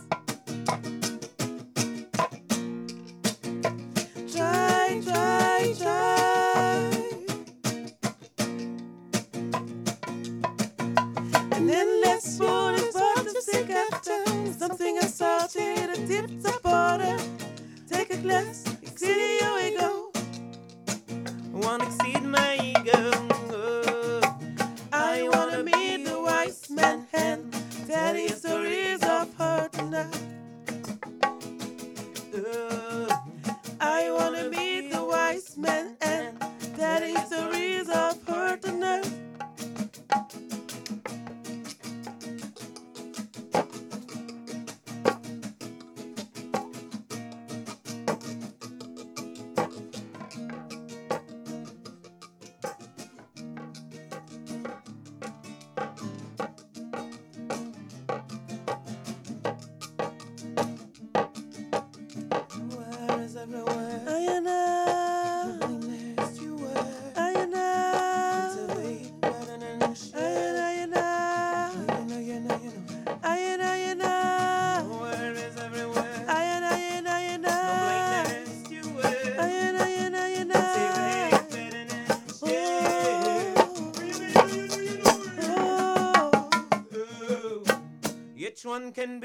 [88.93, 89.19] can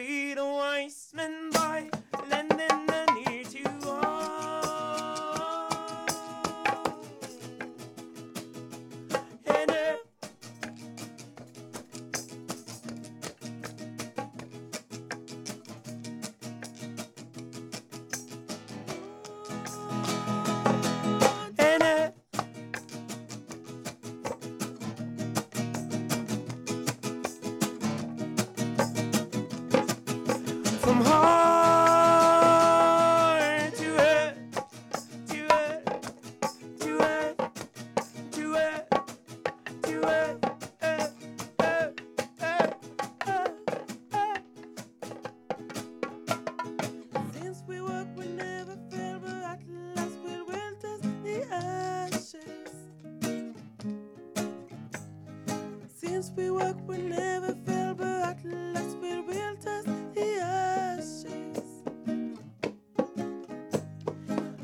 [56.20, 61.84] since we work, we never fail, but at last we will us the ashes.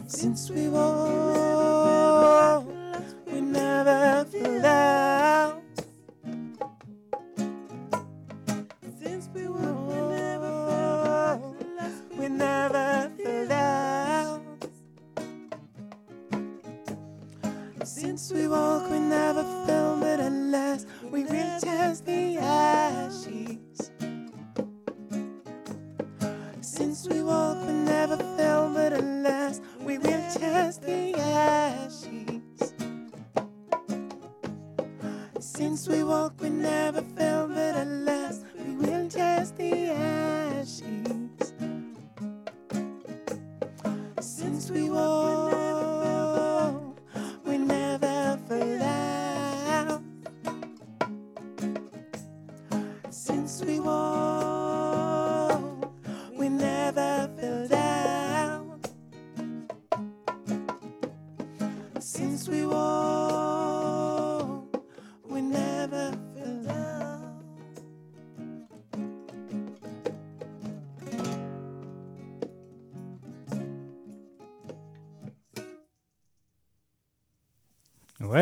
[0.09, 1.43] Since we walk.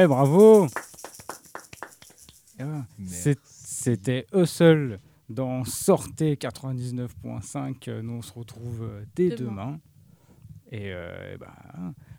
[0.02, 0.66] Ouais, bravo.
[3.06, 4.98] C'est- C'était Hustle
[5.28, 7.86] dans Sortez 99.5.
[7.86, 9.44] Euh, Nous, on se retrouve euh, dès Demain.
[9.50, 9.80] demain.
[10.72, 11.54] Et, euh, bah,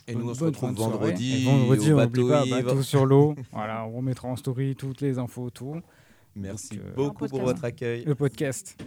[0.08, 3.06] Et bonne- nous, on se retrouve vendredi Et vendredi, au on n'oublie pas, bateau sur
[3.06, 3.36] l'eau.
[3.52, 5.82] voilà, on remettra en story toutes les infos autour.
[6.36, 7.46] Merci Donc, euh, beaucoup pour podcast.
[7.48, 8.06] votre accueil.
[8.06, 8.78] Le podcast.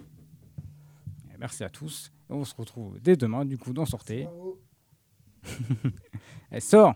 [1.35, 2.11] Et merci à tous.
[2.31, 4.27] Et on se retrouve dès demain, du coup, dans Sortez.
[6.51, 6.95] Elle sort